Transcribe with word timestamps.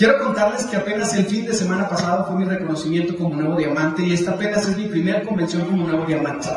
Quiero 0.00 0.18
contarles 0.18 0.64
que 0.64 0.78
apenas 0.78 1.14
el 1.14 1.26
fin 1.26 1.44
de 1.44 1.52
semana 1.52 1.86
pasado 1.86 2.24
fue 2.24 2.36
mi 2.36 2.46
reconocimiento 2.46 3.14
como 3.18 3.34
nuevo 3.34 3.58
diamante 3.58 4.02
y 4.02 4.14
esta 4.14 4.30
apenas 4.30 4.66
es 4.66 4.74
mi 4.78 4.86
primera 4.86 5.22
convención 5.22 5.66
como 5.66 5.86
nuevo 5.86 6.06
diamante. 6.06 6.48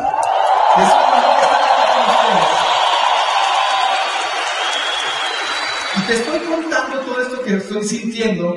Y 5.98 6.02
te 6.08 6.14
estoy 6.14 6.40
contando 6.40 7.00
todo 7.02 7.22
esto 7.22 7.42
que 7.42 7.56
estoy 7.56 7.84
sintiendo 7.84 8.56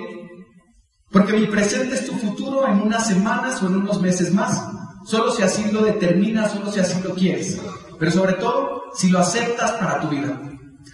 porque 1.11 1.33
mi 1.33 1.47
presente 1.47 1.97
es 1.97 2.07
tu 2.07 2.13
futuro 2.13 2.69
en 2.69 2.81
unas 2.81 3.09
semanas 3.09 3.61
o 3.65 3.67
en 3.67 3.79
unos 3.79 4.01
meses 4.01 4.33
más. 4.33 4.69
Solo 5.05 5.33
si 5.33 5.43
así 5.43 5.69
lo 5.73 5.83
determinas, 5.83 6.53
solo 6.53 6.71
si 6.71 6.79
así 6.79 7.03
lo 7.03 7.13
quieres. 7.13 7.61
Pero 7.99 8.13
sobre 8.13 8.35
todo, 8.35 8.85
si 8.95 9.09
lo 9.11 9.19
aceptas 9.19 9.73
para 9.73 9.99
tu 9.99 10.11
vida. 10.11 10.41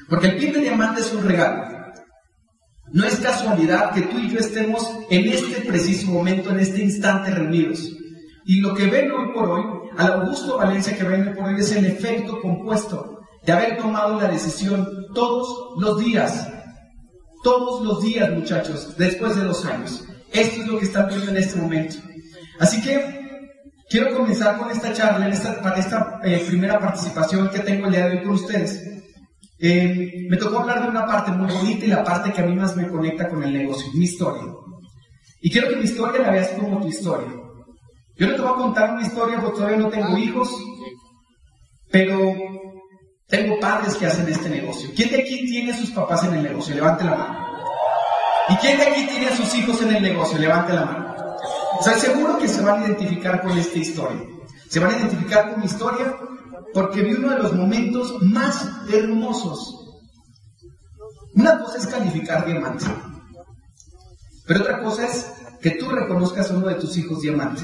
Porque 0.09 0.29
el 0.29 0.39
pin 0.39 0.55
de 0.55 0.61
diamante 0.61 1.03
es 1.03 1.13
un 1.13 1.29
regalo. 1.29 1.82
No 2.93 3.07
es 3.07 3.17
casualidad 3.17 3.93
que 3.93 4.03
tú 4.03 4.19
y 4.19 4.31
yo 4.31 4.39
estemos 4.39 4.87
en 5.09 5.27
este 5.33 5.63
preciso 5.63 6.11
momento, 6.11 6.51
en 6.51 6.61
este 6.61 6.83
instante 6.83 7.31
reunidos. 7.31 7.91
Y 8.45 8.61
lo 8.61 8.75
que 8.75 8.87
ven 8.87 9.11
hoy 9.11 9.33
por 9.33 9.51
hoy, 9.51 9.65
al 9.97 10.13
Augusto 10.13 10.59
Valencia 10.59 10.97
que 10.97 11.05
ven 11.05 11.29
hoy 11.29 11.35
por 11.35 11.49
hoy, 11.49 11.61
es 11.61 11.73
el 11.73 11.87
efecto 11.87 12.41
compuesto 12.43 13.21
de 13.47 13.53
haber 13.53 13.79
tomado 13.79 14.21
la 14.21 14.29
decisión 14.29 14.87
todos 15.15 15.81
los 15.81 15.99
días. 16.01 16.49
Todos 17.43 17.85
los 17.85 18.03
días, 18.03 18.31
muchachos, 18.31 18.95
después 18.99 19.37
de 19.37 19.45
dos 19.45 19.65
años. 19.65 20.05
Esto 20.31 20.61
es 20.61 20.69
lo 20.69 20.79
que 20.79 20.85
están 20.85 21.09
viendo 21.09 21.31
en 21.31 21.37
este 21.39 21.59
momento. 21.59 21.97
Así 22.61 22.83
que 22.83 23.51
quiero 23.89 24.15
comenzar 24.15 24.59
con 24.59 24.71
esta 24.71 24.93
charla, 24.93 25.29
esta, 25.29 25.75
esta 25.77 26.21
eh, 26.25 26.45
primera 26.47 26.79
participación 26.79 27.49
que 27.49 27.61
tengo 27.61 27.87
el 27.87 27.93
día 27.93 28.07
de 28.07 28.19
hoy 28.19 28.23
con 28.23 28.35
ustedes. 28.35 29.02
Eh, 29.65 30.27
me 30.29 30.37
tocó 30.39 30.59
hablar 30.59 30.83
de 30.83 30.89
una 30.89 31.07
parte 31.07 31.31
muy 31.31 31.49
bonita 31.55 31.85
y 31.85 31.89
la 31.89 32.03
parte 32.03 32.33
que 32.33 32.41
a 32.41 32.45
mí 32.45 32.57
más 32.57 32.77
me 32.77 32.89
conecta 32.89 33.29
con 33.29 33.45
el 33.45 33.53
negocio, 33.53 33.93
mi 33.95 34.07
historia. 34.07 34.43
Y 35.41 35.53
quiero 35.53 35.69
que 35.69 35.77
mi 35.77 35.85
historia 35.85 36.21
la 36.21 36.33
veas 36.33 36.49
como 36.49 36.81
tu 36.81 36.89
historia. 36.89 37.29
Yo 38.17 38.27
no 38.27 38.35
te 38.35 38.41
voy 38.43 38.51
a 38.51 38.57
contar 38.57 38.91
una 38.91 39.07
historia 39.07 39.39
porque 39.41 39.59
todavía 39.59 39.79
no 39.79 39.89
tengo 39.89 40.19
hijos, 40.19 40.51
pero 41.93 42.35
tengo 43.29 43.61
padres 43.61 43.95
que 43.95 44.07
hacen 44.07 44.29
este 44.29 44.51
negocio. 44.51 44.91
¿Quién 44.97 45.11
de 45.11 45.21
aquí 45.21 45.47
tiene 45.47 45.71
a 45.71 45.77
sus 45.77 45.93
papás 45.93 46.25
en 46.25 46.35
el 46.35 46.43
negocio? 46.43 46.75
Levante 46.75 47.05
la 47.05 47.15
mano. 47.15 47.47
¿Y 48.49 48.57
quién 48.57 48.79
de 48.79 48.87
aquí 48.89 49.07
tiene 49.07 49.27
a 49.29 49.37
sus 49.37 49.55
hijos 49.55 49.81
en 49.83 49.95
el 49.95 50.03
negocio? 50.03 50.39
Levante 50.39 50.73
la 50.73 50.85
mano. 50.87 51.15
O 51.79 51.83
sea, 51.85 51.97
seguro 52.01 52.37
que 52.37 52.49
se 52.49 52.63
van 52.63 52.83
a 52.83 52.87
identificar 52.87 53.41
con 53.43 53.57
esta 53.57 53.79
historia. 53.79 54.23
Se 54.69 54.81
van 54.81 54.91
a 54.91 54.99
identificar 54.99 55.51
con 55.51 55.61
mi 55.61 55.67
historia 55.67 56.17
porque 56.73 57.03
vi 57.03 57.15
uno 57.15 57.31
de 57.31 57.39
los 57.39 57.53
momentos 57.55 58.23
más 58.23 58.69
hermosos. 58.93 59.79
Una 61.35 61.59
cosa 61.59 61.79
es 61.79 61.87
calificar 61.87 62.45
diamante, 62.47 62.85
pero 64.47 64.61
otra 64.61 64.83
cosa 64.83 65.07
es 65.07 65.33
que 65.61 65.73
tú 65.73 65.89
reconozcas 65.89 66.51
a 66.51 66.57
uno 66.57 66.69
de 66.69 66.75
tus 66.75 66.97
hijos 66.97 67.21
diamante. 67.21 67.63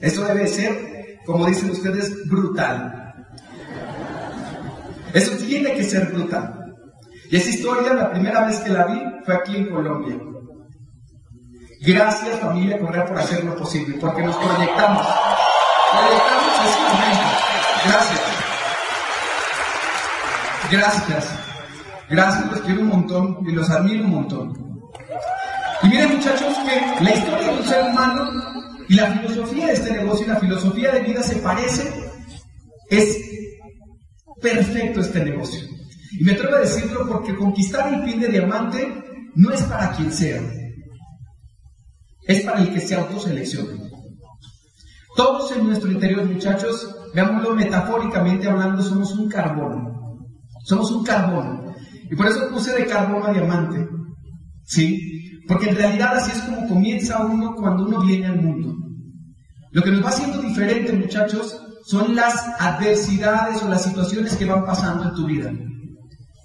Eso 0.00 0.24
debe 0.24 0.46
ser, 0.46 1.18
como 1.24 1.46
dicen 1.46 1.70
ustedes, 1.70 2.28
brutal. 2.28 3.14
Eso 5.14 5.36
tiene 5.36 5.74
que 5.74 5.84
ser 5.84 6.12
brutal. 6.12 6.74
Y 7.30 7.36
esa 7.36 7.50
historia, 7.50 7.94
la 7.94 8.10
primera 8.10 8.44
vez 8.46 8.58
que 8.60 8.70
la 8.70 8.86
vi, 8.86 9.00
fue 9.24 9.34
aquí 9.34 9.56
en 9.56 9.70
Colombia. 9.70 10.18
Gracias 11.80 12.40
familia 12.40 12.78
Correa 12.80 13.06
por 13.06 13.18
hacer 13.18 13.44
lo 13.44 13.54
posible, 13.54 13.96
porque 14.00 14.22
nos 14.22 14.36
proyectamos. 14.36 15.06
Proyectamos 15.92 16.52
ese 16.66 16.80
momento. 16.80 17.28
Gracias. 17.84 18.27
Gracias. 20.70 21.28
Gracias, 22.10 22.50
los 22.50 22.60
quiero 22.60 22.80
un 22.82 22.88
montón 22.88 23.38
y 23.46 23.52
los 23.52 23.70
admiro 23.70 24.04
un 24.04 24.10
montón. 24.10 24.80
Y 25.82 25.88
miren 25.88 26.16
muchachos 26.16 26.56
que 26.58 27.04
la 27.04 27.14
historia 27.14 27.52
de 27.52 27.58
un 27.58 27.64
ser 27.64 27.90
humano 27.90 28.30
y 28.88 28.94
la 28.94 29.06
filosofía 29.12 29.66
de 29.66 29.72
este 29.72 29.92
negocio 29.92 30.26
y 30.26 30.28
la 30.28 30.40
filosofía 30.40 30.92
de 30.92 31.00
vida 31.00 31.22
se 31.22 31.36
parece. 31.36 32.10
Es 32.90 33.18
perfecto 34.40 35.00
este 35.00 35.24
negocio. 35.24 35.68
Y 36.18 36.24
me 36.24 36.32
atrevo 36.32 36.56
a 36.56 36.60
decirlo 36.60 37.06
porque 37.06 37.36
conquistar 37.36 37.92
el 37.92 38.02
pin 38.02 38.20
de 38.20 38.28
diamante 38.28 39.04
no 39.34 39.50
es 39.50 39.62
para 39.62 39.92
quien 39.92 40.12
sea. 40.12 40.40
Es 42.26 42.42
para 42.42 42.60
el 42.60 42.72
que 42.72 42.80
se 42.80 42.94
autoselecciona. 42.94 43.88
Todos 45.16 45.52
en 45.52 45.66
nuestro 45.66 45.90
interior, 45.90 46.24
muchachos, 46.24 46.94
veámoslo 47.14 47.54
metafóricamente 47.54 48.48
hablando, 48.48 48.82
somos 48.82 49.12
un 49.12 49.28
carbón. 49.28 49.97
Somos 50.68 50.90
un 50.90 51.02
carbón. 51.02 51.74
Y 52.10 52.14
por 52.14 52.26
eso 52.26 52.50
puse 52.50 52.74
de 52.74 52.84
carbón 52.84 53.22
a 53.24 53.32
diamante. 53.32 53.88
¿Sí? 54.66 55.40
Porque 55.48 55.70
en 55.70 55.76
realidad 55.76 56.18
así 56.18 56.30
es 56.30 56.42
como 56.42 56.68
comienza 56.68 57.24
uno 57.24 57.54
cuando 57.54 57.86
uno 57.86 58.04
viene 58.04 58.26
al 58.26 58.42
mundo. 58.42 58.74
Lo 59.72 59.82
que 59.82 59.90
nos 59.90 60.04
va 60.04 60.10
haciendo 60.10 60.42
diferente, 60.42 60.92
muchachos, 60.92 61.58
son 61.86 62.14
las 62.14 62.34
adversidades 62.60 63.62
o 63.62 63.68
las 63.68 63.82
situaciones 63.82 64.36
que 64.36 64.44
van 64.44 64.66
pasando 64.66 65.04
en 65.04 65.14
tu 65.14 65.26
vida. 65.26 65.50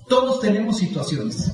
Todos 0.08 0.40
tenemos 0.40 0.78
situaciones. 0.78 1.52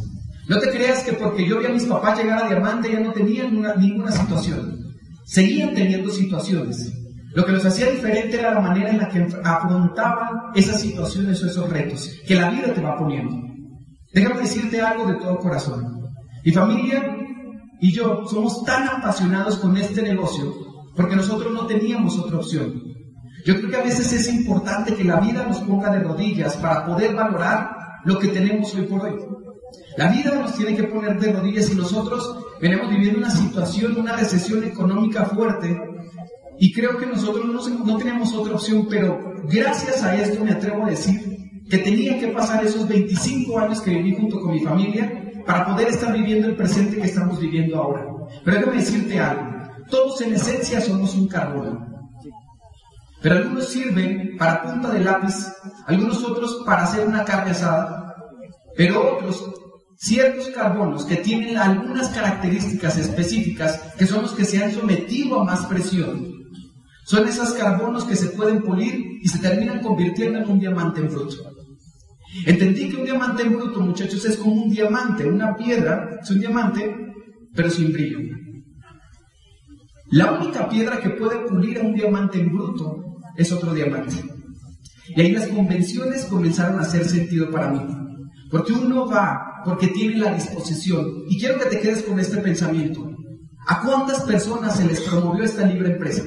No 0.47 0.59
te 0.59 0.69
creas 0.69 1.03
que 1.03 1.13
porque 1.13 1.47
yo 1.47 1.57
vi 1.57 1.65
a 1.65 1.69
mis 1.69 1.85
papás 1.85 2.19
llegar 2.19 2.43
a 2.43 2.49
diamante 2.49 2.91
ya 2.91 2.99
no 2.99 3.13
tenían 3.13 3.63
ninguna 3.79 4.11
situación. 4.11 4.77
Seguían 5.25 5.73
teniendo 5.73 6.11
situaciones. 6.11 6.91
Lo 7.33 7.45
que 7.45 7.51
los 7.51 7.65
hacía 7.65 7.91
diferente 7.91 8.39
era 8.39 8.53
la 8.53 8.61
manera 8.61 8.89
en 8.89 8.97
la 8.97 9.09
que 9.09 9.27
afrontaban 9.43 10.51
esas 10.55 10.81
situaciones 10.81 11.43
o 11.43 11.47
esos 11.47 11.69
retos 11.69 12.09
que 12.27 12.35
la 12.35 12.49
vida 12.49 12.73
te 12.73 12.81
va 12.81 12.97
poniendo. 12.97 13.35
Déjame 14.13 14.41
decirte 14.41 14.81
algo 14.81 15.05
de 15.05 15.19
todo 15.19 15.37
corazón. 15.37 16.09
Mi 16.43 16.51
familia 16.51 17.15
y 17.79 17.93
yo 17.93 18.25
somos 18.25 18.63
tan 18.65 18.87
apasionados 18.87 19.57
con 19.59 19.77
este 19.77 20.01
negocio 20.01 20.53
porque 20.95 21.15
nosotros 21.15 21.53
no 21.53 21.67
teníamos 21.67 22.17
otra 22.17 22.37
opción. 22.37 22.81
Yo 23.45 23.55
creo 23.57 23.69
que 23.69 23.77
a 23.77 23.83
veces 23.83 24.11
es 24.11 24.33
importante 24.33 24.95
que 24.95 25.03
la 25.03 25.19
vida 25.19 25.45
nos 25.45 25.59
ponga 25.59 25.91
de 25.91 25.99
rodillas 25.99 26.57
para 26.57 26.85
poder 26.85 27.15
valorar 27.15 27.69
lo 28.05 28.17
que 28.17 28.29
tenemos 28.29 28.73
hoy 28.73 28.81
por 28.81 29.05
hoy. 29.05 29.15
La 29.97 30.07
vida 30.07 30.35
nos 30.35 30.55
tiene 30.55 30.75
que 30.75 30.83
poner 30.83 31.19
de 31.19 31.31
rodillas 31.31 31.71
y 31.71 31.75
nosotros 31.75 32.37
venimos 32.59 32.89
viviendo 32.89 33.19
una 33.19 33.29
situación, 33.29 33.97
una 33.97 34.15
recesión 34.15 34.63
económica 34.63 35.25
fuerte 35.25 35.79
y 36.59 36.73
creo 36.73 36.97
que 36.97 37.05
nosotros 37.05 37.45
no, 37.45 37.85
no 37.85 37.97
tenemos 37.97 38.33
otra 38.33 38.55
opción, 38.55 38.85
pero 38.89 39.17
gracias 39.45 40.03
a 40.03 40.15
esto 40.15 40.43
me 40.43 40.51
atrevo 40.51 40.85
a 40.85 40.89
decir 40.89 41.37
que 41.69 41.77
tenía 41.77 42.19
que 42.19 42.27
pasar 42.27 42.65
esos 42.65 42.85
25 42.85 43.57
años 43.57 43.81
que 43.81 43.91
viví 43.91 44.15
junto 44.15 44.41
con 44.41 44.51
mi 44.51 44.59
familia 44.59 45.31
para 45.45 45.67
poder 45.67 45.87
estar 45.87 46.11
viviendo 46.11 46.47
el 46.47 46.57
presente 46.57 46.97
que 46.97 47.07
estamos 47.07 47.39
viviendo 47.39 47.77
ahora. 47.77 48.05
Pero 48.43 48.57
déjame 48.57 48.77
decirte 48.77 49.19
algo, 49.19 49.43
todos 49.89 50.19
en 50.21 50.33
esencia 50.33 50.81
somos 50.81 51.15
un 51.15 51.29
carbono. 51.29 51.87
Pero 53.21 53.35
algunos 53.35 53.69
sirven 53.69 54.35
para 54.37 54.61
punta 54.61 54.91
de 54.91 54.99
lápiz, 54.99 55.35
algunos 55.85 56.23
otros 56.25 56.63
para 56.65 56.83
hacer 56.83 57.07
una 57.07 57.23
carne 57.23 57.51
asada, 57.51 58.15
pero 58.75 59.15
otros 59.15 59.49
ciertos 59.97 60.47
carbonos 60.49 61.05
que 61.05 61.17
tienen 61.17 61.57
algunas 61.57 62.09
características 62.09 62.97
específicas 62.97 63.79
que 63.97 64.05
son 64.05 64.23
los 64.23 64.31
que 64.31 64.45
se 64.45 64.63
han 64.63 64.71
sometido 64.71 65.41
a 65.41 65.43
más 65.43 65.65
presión 65.65 66.38
son 67.09 67.27
esos 67.27 67.53
carbonos 67.53 68.03
que 68.03 68.15
se 68.15 68.27
pueden 68.27 68.61
pulir 68.61 69.17
y 69.19 69.27
se 69.27 69.39
terminan 69.39 69.79
convirtiendo 69.79 70.37
en 70.37 70.47
un 70.47 70.59
diamante 70.59 71.01
en 71.01 71.07
bruto. 71.07 71.37
Entendí 72.45 72.87
que 72.87 72.97
un 72.97 73.03
diamante 73.03 73.41
en 73.41 73.57
bruto, 73.57 73.79
muchachos, 73.79 74.23
es 74.25 74.37
como 74.37 74.61
un 74.61 74.69
diamante, 74.69 75.27
una 75.27 75.55
piedra, 75.55 76.19
es 76.21 76.29
un 76.29 76.39
diamante, 76.39 76.95
pero 77.55 77.67
sin 77.71 77.91
brillo. 77.91 78.19
La 80.11 80.33
única 80.33 80.69
piedra 80.69 80.99
que 80.99 81.09
puede 81.09 81.47
pulir 81.47 81.79
a 81.79 81.81
un 81.81 81.95
diamante 81.95 82.39
en 82.39 82.55
bruto 82.55 83.17
es 83.35 83.51
otro 83.51 83.73
diamante. 83.73 84.23
Y 85.07 85.19
ahí 85.19 85.31
las 85.31 85.47
convenciones 85.47 86.25
comenzaron 86.25 86.77
a 86.77 86.83
hacer 86.83 87.05
sentido 87.05 87.49
para 87.49 87.71
mí. 87.71 87.87
Porque 88.51 88.73
uno 88.73 89.07
va 89.07 89.63
porque 89.65 89.87
tiene 89.87 90.17
la 90.17 90.35
disposición. 90.35 91.23
Y 91.27 91.39
quiero 91.39 91.57
que 91.57 91.69
te 91.69 91.79
quedes 91.79 92.03
con 92.03 92.19
este 92.19 92.37
pensamiento. 92.37 93.09
¿A 93.65 93.81
cuántas 93.81 94.21
personas 94.21 94.77
se 94.77 94.85
les 94.85 95.01
promovió 95.01 95.43
esta 95.43 95.65
libre 95.65 95.93
empresa? 95.93 96.21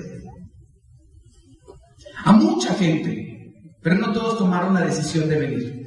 A 2.24 2.32
mucha 2.32 2.74
gente, 2.74 3.52
pero 3.82 3.96
no 3.96 4.12
todos 4.12 4.38
tomaron 4.38 4.74
la 4.74 4.82
decisión 4.82 5.28
de 5.28 5.38
venir. 5.38 5.82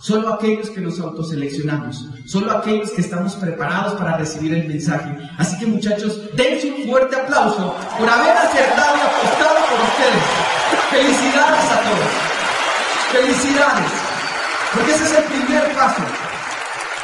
Solo 0.00 0.32
aquellos 0.32 0.70
que 0.70 0.80
nos 0.80 0.98
autoseleccionamos, 0.98 2.08
solo 2.26 2.52
aquellos 2.52 2.90
que 2.90 3.02
estamos 3.02 3.34
preparados 3.34 3.94
para 3.94 4.16
recibir 4.16 4.54
el 4.54 4.66
mensaje. 4.66 5.14
Así 5.36 5.58
que 5.58 5.66
muchachos, 5.66 6.22
dense 6.34 6.72
un 6.72 6.88
fuerte 6.88 7.16
aplauso 7.16 7.76
por 7.98 8.08
haber 8.08 8.34
acertado 8.34 8.96
y 8.96 9.00
apostado 9.00 9.56
por 9.68 9.80
ustedes. 9.84 10.44
Felicidades 10.90 11.64
a 11.70 11.80
todos. 11.82 12.34
Felicidades. 13.12 13.90
Porque 14.72 14.92
ese 14.92 15.04
es 15.04 15.18
el 15.18 15.24
primer 15.24 15.74
paso. 15.74 16.02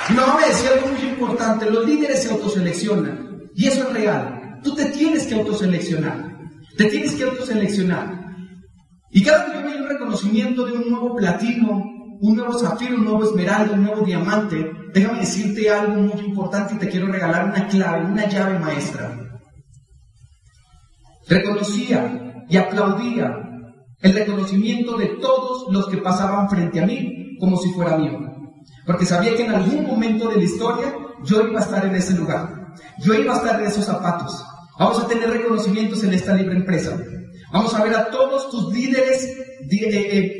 Mi 0.09 0.17
mamá 0.17 0.38
me 0.41 0.49
decía 0.49 0.71
algo 0.71 0.88
muy 0.88 1.03
importante, 1.03 1.71
los 1.71 1.87
líderes 1.87 2.23
se 2.23 2.31
autoseleccionan. 2.31 3.50
Y 3.55 3.67
eso 3.67 3.88
es 3.88 3.93
real. 3.93 4.59
Tú 4.65 4.75
te 4.75 4.87
tienes 4.87 5.26
que 5.26 5.35
autoseleccionar. 5.35 6.38
Te 6.76 6.87
tienes 6.87 7.12
que 7.12 7.25
autoseleccionar. 7.25 8.19
Y 9.11 9.23
cada 9.23 9.47
que 9.47 9.59
yo 9.59 9.65
veía 9.65 9.83
un 9.83 9.89
reconocimiento 9.89 10.67
de 10.67 10.73
un 10.73 10.91
nuevo 10.91 11.17
platino 11.17 12.01
un 12.21 12.37
nuevo 12.37 12.59
zafiro, 12.59 12.97
un 12.97 13.05
nuevo 13.05 13.25
esmeralda, 13.25 13.73
un 13.73 13.85
nuevo 13.85 14.05
diamante, 14.05 14.71
déjame 14.93 15.21
decirte 15.21 15.71
algo 15.71 15.95
muy 15.95 16.21
importante 16.21 16.75
y 16.75 16.79
te 16.79 16.89
quiero 16.89 17.07
regalar 17.07 17.47
una 17.47 17.67
clave, 17.67 18.05
una 18.05 18.29
llave 18.29 18.59
maestra. 18.59 19.41
Reconocía 21.27 22.45
y 22.49 22.57
aplaudía 22.57 23.37
el 24.01 24.15
reconocimiento 24.15 24.97
de 24.97 25.07
todos 25.21 25.73
los 25.73 25.89
que 25.89 25.99
pasaban 25.99 26.49
frente 26.51 26.81
a 26.81 26.87
mí 26.87 27.37
como 27.39 27.57
si 27.57 27.71
fuera 27.71 27.97
mío. 27.97 28.19
Porque 28.87 29.07
sabía 29.07 29.35
que 29.35 29.47
en 29.47 29.55
algún 29.55 29.87
momento 29.87 30.29
de 30.29 30.37
la 30.37 30.43
historia 30.43 30.95
yo 31.25 31.47
iba 31.47 31.61
a 31.61 31.62
estar 31.62 31.87
en 31.87 31.95
ese 31.95 32.15
lugar. 32.15 32.75
Yo 32.99 33.15
iba 33.15 33.35
a 33.35 33.37
estar 33.37 33.61
en 33.61 33.67
esos 33.67 33.85
zapatos. 33.85 34.45
Vamos 34.79 34.99
a 35.01 35.07
tener 35.07 35.31
reconocimientos 35.31 36.03
en 36.05 36.12
esta 36.12 36.35
libre 36.35 36.57
empresa. 36.57 36.99
Vamos 37.52 37.75
a 37.75 37.82
ver 37.82 37.94
a 37.94 38.11
todos 38.11 38.50
tus 38.50 38.73
líderes 38.73 39.37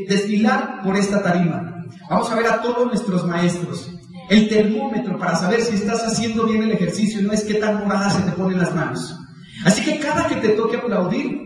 desfilar 0.09 0.83
por 0.83 0.97
esta 0.97 1.23
tarima. 1.23 1.85
Vamos 2.09 2.31
a 2.31 2.37
ver 2.37 2.47
a 2.47 2.63
todos 2.63 2.87
nuestros 2.87 3.27
maestros. 3.27 3.91
El 4.29 4.49
termómetro 4.49 5.19
para 5.19 5.35
saber 5.35 5.61
si 5.61 5.75
estás 5.75 6.07
haciendo 6.07 6.47
bien 6.47 6.63
el 6.63 6.73
ejercicio 6.73 7.21
no 7.21 7.33
es 7.33 7.43
qué 7.43 7.55
tan 7.55 7.81
morada 7.81 8.11
se 8.11 8.23
te 8.23 8.33
ponen 8.33 8.59
las 8.59 8.75
manos. 8.75 9.17
Así 9.65 9.85
que 9.85 9.99
cada 9.99 10.29
que 10.29 10.37
te 10.37 10.51
toque 10.51 10.77
aplaudir, 10.77 11.37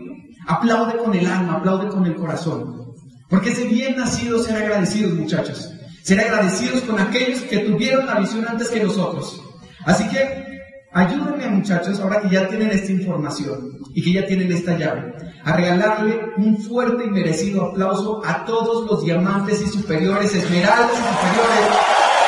aplaude 0.47 0.97
con 0.97 1.13
el 1.15 1.25
alma, 1.25 1.55
aplaude 1.55 1.89
con 1.89 2.05
el 2.05 2.15
corazón. 2.15 2.93
Porque 3.27 3.49
es 3.49 3.57
de 3.57 3.65
bien 3.65 3.97
nacido 3.97 4.37
ser 4.43 4.57
agradecidos, 4.57 5.13
muchachos. 5.13 5.71
Ser 6.03 6.19
agradecidos 6.19 6.81
con 6.81 6.99
aquellos 6.99 7.41
que 7.41 7.59
tuvieron 7.59 8.05
la 8.05 8.19
visión 8.19 8.45
antes 8.47 8.69
que 8.69 8.83
nosotros. 8.83 9.41
Así 9.83 10.07
que 10.09 10.54
ayúdenme, 10.95 11.47
muchachos, 11.49 11.99
ahora 11.99 12.21
que 12.21 12.29
ya 12.29 12.47
tienen 12.47 12.71
esta 12.71 12.91
información 12.91 13.79
y 13.93 14.01
que 14.01 14.13
ya 14.13 14.25
tienen 14.25 14.49
esta 14.51 14.77
llave, 14.77 15.13
a 15.43 15.51
regalarle 15.51 16.21
un 16.37 16.57
fuerte 16.57 17.03
y 17.03 17.09
merecido 17.09 17.65
aplauso 17.65 18.21
a 18.25 18.45
todos 18.45 18.89
los 18.89 19.03
diamantes 19.03 19.61
y 19.61 19.67
superiores, 19.67 20.33
esmeraldas 20.33 20.91
y 20.91 20.95
superiores 20.95 21.67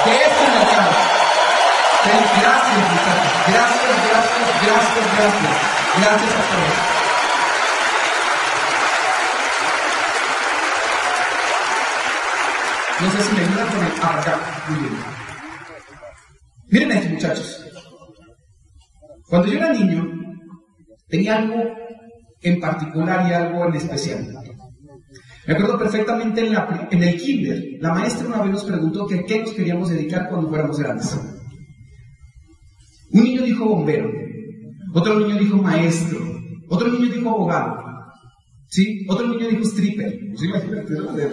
de 0.06 0.12
este 0.12 0.44
mercado. 0.52 0.92
Gracias, 2.42 2.78
muchachos. 2.92 3.32
Gracias, 3.48 3.96
gracias, 4.10 4.48
gracias, 4.64 5.06
gracias. 5.18 5.56
Gracias 6.00 6.32
a 6.32 6.44
todos. 6.52 6.98
No 13.00 13.12
sé 13.12 13.24
si 13.24 13.36
me 13.36 13.42
ayudan 13.42 13.68
con 13.68 13.86
el 13.86 13.92
acá. 13.92 14.40
Miren 16.70 16.92
esto, 16.92 17.10
muchachos. 17.10 17.67
Cuando 19.30 19.48
yo 19.48 19.58
era 19.58 19.74
niño, 19.74 20.06
tenía 21.08 21.38
algo 21.38 21.56
en 22.42 22.60
particular 22.60 23.30
y 23.30 23.34
algo 23.34 23.66
en 23.66 23.76
especial. 23.76 24.28
Me 25.48 25.54
acuerdo 25.54 25.80
perfectamente 25.80 26.46
en, 26.46 27.04
el 27.04 27.22
kinder, 27.22 27.64
la 27.80 27.94
maestra 27.94 28.28
una 28.28 28.42
vez 28.42 28.52
nos 28.52 28.66
preguntó 28.66 29.08
que 29.08 29.24
qué 29.24 29.40
nos 29.40 29.52
queríamos 29.52 29.90
dedicar 29.90 30.30
cuando 30.30 30.50
fuéramos 30.50 30.78
grandes. 30.78 31.18
Un 33.12 33.24
niño 33.24 33.44
dijo 33.44 33.66
bombero, 33.66 34.10
otro 34.94 35.20
niño 35.20 35.38
dijo 35.38 35.58
maestro. 35.58 36.20
Otro 36.70 36.90
niño 36.90 37.12
dijo 37.14 37.30
abogado. 37.30 37.78
¿Sí? 38.70 39.06
Otro 39.08 39.28
niño 39.28 39.48
dijo 39.48 39.64
stripper. 39.64 40.14
Imagínate, 40.42 40.94
de. 40.94 41.30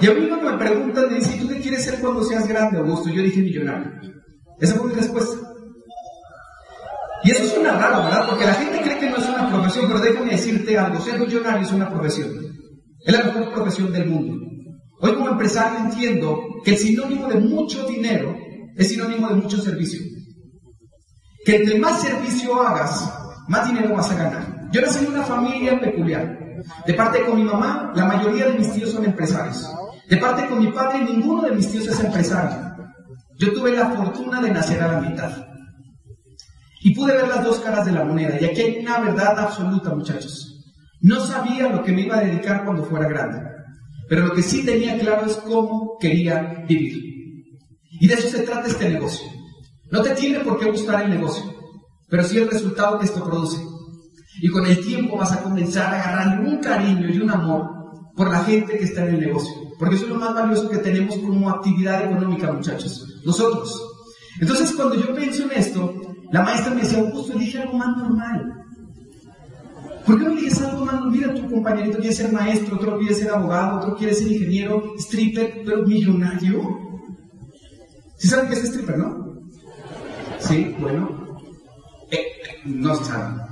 Y 0.00 0.06
a 0.06 0.14
mí 0.14 0.28
cuando 0.28 0.50
me 0.50 0.58
preguntan, 0.58 1.10
me 1.10 1.16
dicen, 1.16 1.40
¿tú 1.40 1.48
qué 1.48 1.60
quieres 1.60 1.84
ser 1.84 2.00
cuando 2.00 2.24
seas 2.24 2.48
grande, 2.48 2.78
Augusto? 2.78 3.10
Yo 3.10 3.22
dije 3.22 3.42
millonario. 3.42 3.92
Esa 4.58 4.76
fue 4.76 4.88
mi 4.88 4.94
respuesta. 4.94 5.49
Y 7.22 7.30
eso 7.30 7.46
suena 7.46 7.72
raro, 7.72 8.04
¿verdad? 8.04 8.26
Porque 8.28 8.46
la 8.46 8.54
gente 8.54 8.80
cree 8.80 8.98
que 8.98 9.10
no 9.10 9.16
es 9.16 9.28
una 9.28 9.48
profesión, 9.48 9.86
pero 9.88 10.00
déjame 10.00 10.30
decirte 10.32 10.78
algo, 10.78 11.00
ser 11.00 11.18
millonario 11.18 11.66
es 11.66 11.72
una 11.72 11.90
profesión. 11.90 12.30
Es 13.04 13.12
la 13.12 13.24
mejor 13.24 13.52
profesión 13.52 13.92
del 13.92 14.06
mundo. 14.06 14.46
Hoy 15.00 15.14
como 15.14 15.30
empresario 15.30 15.78
entiendo 15.78 16.38
que 16.64 16.72
el 16.72 16.78
sinónimo 16.78 17.28
de 17.28 17.36
mucho 17.36 17.86
dinero 17.86 18.36
es 18.76 18.88
sinónimo 18.88 19.28
de 19.28 19.34
mucho 19.34 19.58
servicio 19.58 20.00
que 21.44 21.56
entre 21.56 21.78
más 21.78 22.02
servicio 22.02 22.62
hagas, 22.62 23.12
más 23.48 23.66
dinero 23.66 23.94
vas 23.94 24.10
a 24.10 24.14
ganar. 24.14 24.70
Yo 24.70 24.80
nací 24.80 25.04
en 25.04 25.12
una 25.12 25.22
familia 25.22 25.80
peculiar. 25.80 26.38
De 26.86 26.94
parte 26.94 27.24
con 27.24 27.36
mi 27.36 27.44
mamá, 27.44 27.92
la 27.94 28.04
mayoría 28.04 28.46
de 28.46 28.58
mis 28.58 28.72
tíos 28.72 28.90
son 28.90 29.04
empresarios. 29.04 29.68
De 30.08 30.16
parte 30.18 30.46
con 30.46 30.58
mi 30.58 30.70
padre, 30.70 31.04
ninguno 31.04 31.42
de 31.42 31.52
mis 31.52 31.70
tíos 31.70 31.86
es 31.86 32.00
empresario. 32.00 32.56
Yo 33.38 33.52
tuve 33.52 33.72
la 33.72 33.90
fortuna 33.90 34.40
de 34.40 34.50
nacer 34.50 34.82
a 34.82 34.92
la 34.92 35.00
mitad. 35.00 35.30
Y 36.80 36.94
pude 36.94 37.14
ver 37.14 37.28
las 37.28 37.44
dos 37.44 37.60
caras 37.60 37.84
de 37.86 37.92
la 37.92 38.04
moneda. 38.04 38.38
Y 38.40 38.44
aquí 38.44 38.60
hay 38.60 38.78
una 38.80 39.00
verdad 39.00 39.38
absoluta, 39.38 39.94
muchachos. 39.94 40.50
No 41.00 41.20
sabía 41.20 41.68
lo 41.68 41.82
que 41.82 41.92
me 41.92 42.02
iba 42.02 42.16
a 42.16 42.24
dedicar 42.24 42.64
cuando 42.64 42.84
fuera 42.84 43.08
grande. 43.08 43.38
Pero 44.08 44.26
lo 44.26 44.34
que 44.34 44.42
sí 44.42 44.64
tenía 44.64 44.98
claro 44.98 45.26
es 45.26 45.36
cómo 45.36 45.96
quería 46.00 46.64
vivir. 46.66 47.10
Y 48.00 48.06
de 48.06 48.14
eso 48.14 48.28
se 48.28 48.42
trata 48.42 48.66
este 48.66 48.88
negocio. 48.88 49.26
No 49.90 50.02
te 50.02 50.10
tiene 50.10 50.40
por 50.40 50.58
qué 50.58 50.70
gustar 50.70 51.04
el 51.04 51.10
negocio, 51.10 51.44
pero 52.08 52.22
sí 52.24 52.38
el 52.38 52.48
resultado 52.48 52.98
que 52.98 53.06
esto 53.06 53.24
produce. 53.24 53.58
Y 54.40 54.48
con 54.48 54.64
el 54.66 54.84
tiempo 54.84 55.16
vas 55.16 55.32
a 55.32 55.42
comenzar 55.42 55.92
a 55.92 56.02
agarrar 56.02 56.40
un 56.40 56.58
cariño 56.58 57.08
y 57.08 57.18
un 57.18 57.30
amor 57.30 57.68
por 58.16 58.30
la 58.30 58.44
gente 58.44 58.78
que 58.78 58.84
está 58.84 59.06
en 59.06 59.16
el 59.16 59.20
negocio. 59.20 59.52
Porque 59.78 59.96
eso 59.96 60.04
es 60.04 60.10
lo 60.10 60.18
más 60.18 60.34
valioso 60.34 60.68
que 60.68 60.78
tenemos 60.78 61.16
como 61.16 61.50
actividad 61.50 62.04
económica, 62.04 62.52
muchachos. 62.52 63.06
Nosotros. 63.24 63.80
Entonces, 64.40 64.72
cuando 64.72 64.94
yo 64.94 65.14
pienso 65.14 65.44
en 65.44 65.52
esto, 65.52 65.94
la 66.30 66.42
maestra 66.42 66.74
me 66.74 66.82
decía, 66.82 67.00
Augusto, 67.00 67.32
elige 67.32 67.58
algo 67.58 67.78
más 67.78 67.96
normal. 67.96 68.64
¿Por 70.06 70.18
qué 70.18 70.24
no 70.24 70.30
eliges 70.30 70.62
algo 70.62 70.84
más 70.84 70.94
normal? 70.94 71.10
Mira, 71.12 71.34
tu 71.34 71.50
compañerito 71.50 71.98
quiere 71.98 72.14
ser 72.14 72.32
maestro, 72.32 72.76
otro 72.76 72.98
quiere 72.98 73.14
ser 73.14 73.30
abogado, 73.30 73.78
otro 73.78 73.96
quiere 73.96 74.14
ser 74.14 74.28
ingeniero, 74.28 74.94
stripper, 74.98 75.62
pero 75.64 75.86
millonario. 75.86 76.78
¿Sí 78.16 78.28
saben 78.28 78.48
qué 78.48 78.54
es 78.54 78.64
stripper, 78.64 78.98
no? 78.98 79.40
Sí, 80.38 80.74
bueno. 80.78 81.38
Eh, 82.10 82.26
no 82.64 82.94
se 82.94 83.04
sabe. 83.04 83.42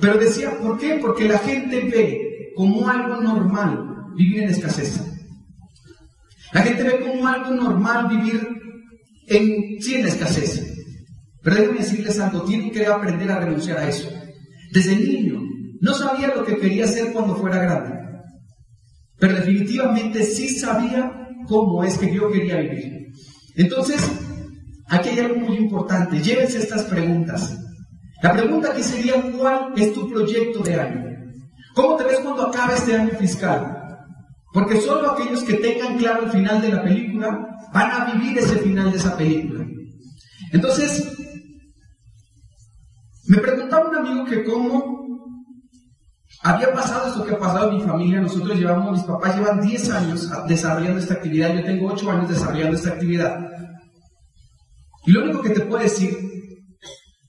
pero 0.00 0.18
decía, 0.18 0.58
¿por 0.58 0.78
qué? 0.78 0.98
Porque 1.00 1.28
la 1.28 1.38
gente 1.38 1.80
ve 1.80 2.52
como 2.56 2.88
algo 2.88 3.20
normal 3.20 4.12
vivir 4.16 4.42
en 4.42 4.50
escasez. 4.50 5.02
La 6.52 6.62
gente 6.62 6.82
ve 6.82 7.00
como 7.00 7.26
algo 7.28 7.50
normal 7.50 8.08
vivir 8.08 8.60
en, 9.30 9.80
sí, 9.80 9.94
en 9.94 10.06
escasez. 10.06 10.66
Pero 11.42 11.56
déjenme 11.56 11.78
decirles 11.78 12.18
algo, 12.18 12.42
tienen 12.42 12.70
que 12.70 12.86
aprender 12.86 13.30
a 13.30 13.40
renunciar 13.40 13.78
a 13.78 13.88
eso. 13.88 14.10
Desde 14.72 14.96
niño, 14.96 15.40
no 15.80 15.94
sabía 15.94 16.34
lo 16.34 16.44
que 16.44 16.58
quería 16.58 16.84
hacer 16.84 17.12
cuando 17.12 17.36
fuera 17.36 17.62
grande. 17.62 17.98
Pero 19.18 19.36
definitivamente 19.36 20.24
sí 20.24 20.48
sabía 20.50 21.28
cómo 21.46 21.82
es 21.84 21.96
que 21.96 22.12
yo 22.14 22.30
quería 22.30 22.56
vivir. 22.56 23.12
Entonces, 23.56 24.00
aquí 24.88 25.10
hay 25.10 25.20
algo 25.20 25.40
muy 25.40 25.56
importante. 25.56 26.20
Llévense 26.20 26.58
estas 26.58 26.84
preguntas. 26.84 27.56
La 28.22 28.32
pregunta 28.32 28.72
aquí 28.72 28.82
sería, 28.82 29.22
¿cuál 29.22 29.72
es 29.76 29.94
tu 29.94 30.08
proyecto 30.08 30.60
de 30.60 30.74
año? 30.74 31.04
¿Cómo 31.74 31.96
te 31.96 32.04
ves 32.04 32.18
cuando 32.18 32.48
acabe 32.48 32.74
este 32.74 32.96
año 32.96 33.12
fiscal? 33.18 33.79
Porque 34.52 34.80
solo 34.80 35.12
aquellos 35.12 35.44
que 35.44 35.54
tengan 35.54 35.96
claro 35.96 36.24
el 36.24 36.30
final 36.30 36.60
de 36.60 36.70
la 36.70 36.82
película 36.82 37.46
van 37.72 37.90
a 37.90 38.12
vivir 38.12 38.38
ese 38.38 38.56
final 38.56 38.90
de 38.90 38.98
esa 38.98 39.16
película. 39.16 39.64
Entonces, 40.52 41.16
me 43.26 43.38
preguntaba 43.38 43.88
un 43.88 43.96
amigo 43.96 44.24
que 44.24 44.42
cómo 44.42 45.00
había 46.42 46.72
pasado 46.72 47.08
esto 47.08 47.24
que 47.24 47.34
ha 47.34 47.38
pasado 47.38 47.70
en 47.70 47.76
mi 47.76 47.82
familia. 47.82 48.20
Nosotros 48.20 48.58
llevamos, 48.58 48.92
mis 48.92 49.02
papás 49.02 49.36
llevan 49.36 49.60
10 49.60 49.90
años 49.90 50.28
desarrollando 50.48 50.98
esta 50.98 51.14
actividad. 51.14 51.54
Yo 51.54 51.64
tengo 51.64 51.92
8 51.92 52.10
años 52.10 52.28
desarrollando 52.28 52.76
esta 52.76 52.90
actividad. 52.90 53.38
Y 55.06 55.12
lo 55.12 55.22
único 55.22 55.42
que 55.42 55.50
te 55.50 55.60
puedo 55.60 55.82
decir, 55.82 56.16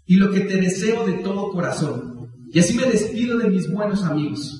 y 0.05 0.15
lo 0.15 0.31
que 0.31 0.41
te 0.41 0.57
deseo 0.57 1.05
de 1.05 1.13
todo 1.13 1.51
corazón, 1.51 2.29
y 2.51 2.59
así 2.59 2.73
me 2.73 2.83
despido 2.83 3.37
de 3.37 3.49
mis 3.49 3.71
buenos 3.71 4.03
amigos. 4.03 4.59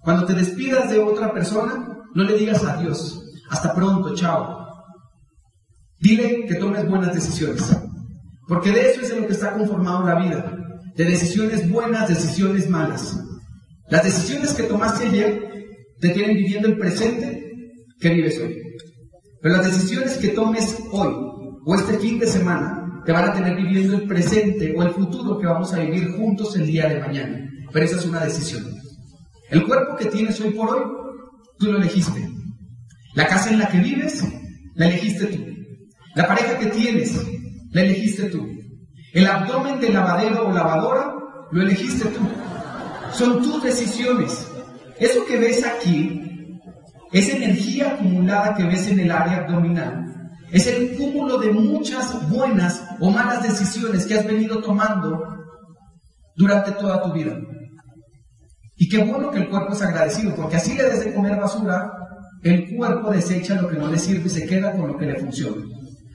Cuando 0.00 0.24
te 0.24 0.32
despidas 0.32 0.88
de 0.90 1.00
otra 1.00 1.32
persona, 1.32 1.87
no 2.18 2.24
le 2.24 2.36
digas 2.36 2.64
adiós. 2.64 3.22
Hasta 3.48 3.72
pronto, 3.72 4.12
chao. 4.16 4.66
Dile 6.00 6.46
que 6.46 6.56
tomes 6.56 6.84
buenas 6.88 7.14
decisiones. 7.14 7.64
Porque 8.48 8.72
de 8.72 8.90
eso 8.90 9.02
es 9.02 9.10
de 9.10 9.20
lo 9.20 9.26
que 9.28 9.34
está 9.34 9.52
conformado 9.52 10.04
la 10.04 10.16
vida. 10.16 10.52
De 10.96 11.04
decisiones 11.04 11.70
buenas, 11.70 12.08
decisiones 12.08 12.68
malas. 12.68 13.16
Las 13.88 14.02
decisiones 14.02 14.52
que 14.52 14.64
tomaste 14.64 15.06
ayer 15.06 15.48
te 16.00 16.08
tienen 16.08 16.36
viviendo 16.36 16.66
el 16.66 16.76
presente 16.76 17.52
que 18.00 18.08
vives 18.08 18.40
hoy. 18.40 18.62
Pero 19.40 19.56
las 19.56 19.66
decisiones 19.66 20.16
que 20.16 20.28
tomes 20.30 20.76
hoy 20.90 21.14
o 21.64 21.74
este 21.76 21.98
fin 21.98 22.18
de 22.18 22.26
semana 22.26 23.00
te 23.06 23.12
van 23.12 23.30
a 23.30 23.32
tener 23.32 23.54
viviendo 23.54 23.94
el 23.94 24.08
presente 24.08 24.74
o 24.76 24.82
el 24.82 24.90
futuro 24.90 25.38
que 25.38 25.46
vamos 25.46 25.72
a 25.72 25.78
vivir 25.78 26.16
juntos 26.16 26.56
el 26.56 26.66
día 26.66 26.88
de 26.88 26.98
mañana. 26.98 27.48
Pero 27.72 27.84
esa 27.84 27.96
es 27.98 28.06
una 28.06 28.24
decisión. 28.24 28.64
El 29.50 29.64
cuerpo 29.68 29.94
que 29.94 30.06
tienes 30.06 30.40
hoy 30.40 30.50
por 30.50 30.68
hoy, 30.70 31.07
tú 31.58 31.72
lo 31.72 31.78
elegiste. 31.78 32.28
La 33.14 33.26
casa 33.26 33.50
en 33.50 33.58
la 33.58 33.68
que 33.68 33.78
vives, 33.78 34.24
la 34.74 34.88
elegiste 34.88 35.26
tú. 35.26 35.44
La 36.14 36.26
pareja 36.26 36.58
que 36.58 36.66
tienes, 36.66 37.20
la 37.72 37.82
elegiste 37.82 38.24
tú. 38.24 38.46
El 39.12 39.26
abdomen 39.26 39.80
de 39.80 39.90
lavadero 39.90 40.48
o 40.48 40.52
lavadora, 40.52 41.14
lo 41.50 41.62
elegiste 41.62 42.08
tú. 42.08 42.20
Son 43.12 43.42
tus 43.42 43.62
decisiones. 43.62 44.46
Eso 44.98 45.24
que 45.26 45.38
ves 45.38 45.64
aquí 45.64 46.24
esa 47.12 47.36
energía 47.36 47.94
acumulada 47.94 48.54
que 48.54 48.64
ves 48.64 48.88
en 48.88 49.00
el 49.00 49.10
área 49.10 49.38
abdominal, 49.38 50.04
es 50.50 50.66
el 50.66 50.96
cúmulo 50.96 51.38
de 51.38 51.52
muchas 51.52 52.28
buenas 52.30 52.84
o 53.00 53.10
malas 53.10 53.42
decisiones 53.42 54.06
que 54.06 54.14
has 54.14 54.26
venido 54.26 54.60
tomando 54.60 55.22
durante 56.36 56.72
toda 56.72 57.02
tu 57.02 57.12
vida. 57.12 57.36
Y 58.78 58.88
qué 58.88 58.98
bueno 59.04 59.30
que 59.30 59.38
el 59.38 59.48
cuerpo 59.48 59.72
es 59.72 59.82
agradecido, 59.82 60.34
porque 60.34 60.56
así 60.56 60.76
le 60.76 60.84
des 60.84 61.04
de 61.04 61.14
comer 61.14 61.36
basura, 61.36 61.92
el 62.42 62.76
cuerpo 62.76 63.10
desecha 63.10 63.60
lo 63.60 63.68
que 63.68 63.76
no 63.76 63.88
le 63.88 63.98
sirve 63.98 64.26
y 64.26 64.30
se 64.30 64.46
queda 64.46 64.72
con 64.72 64.88
lo 64.88 64.96
que 64.96 65.06
le 65.06 65.16
funciona. 65.16 65.62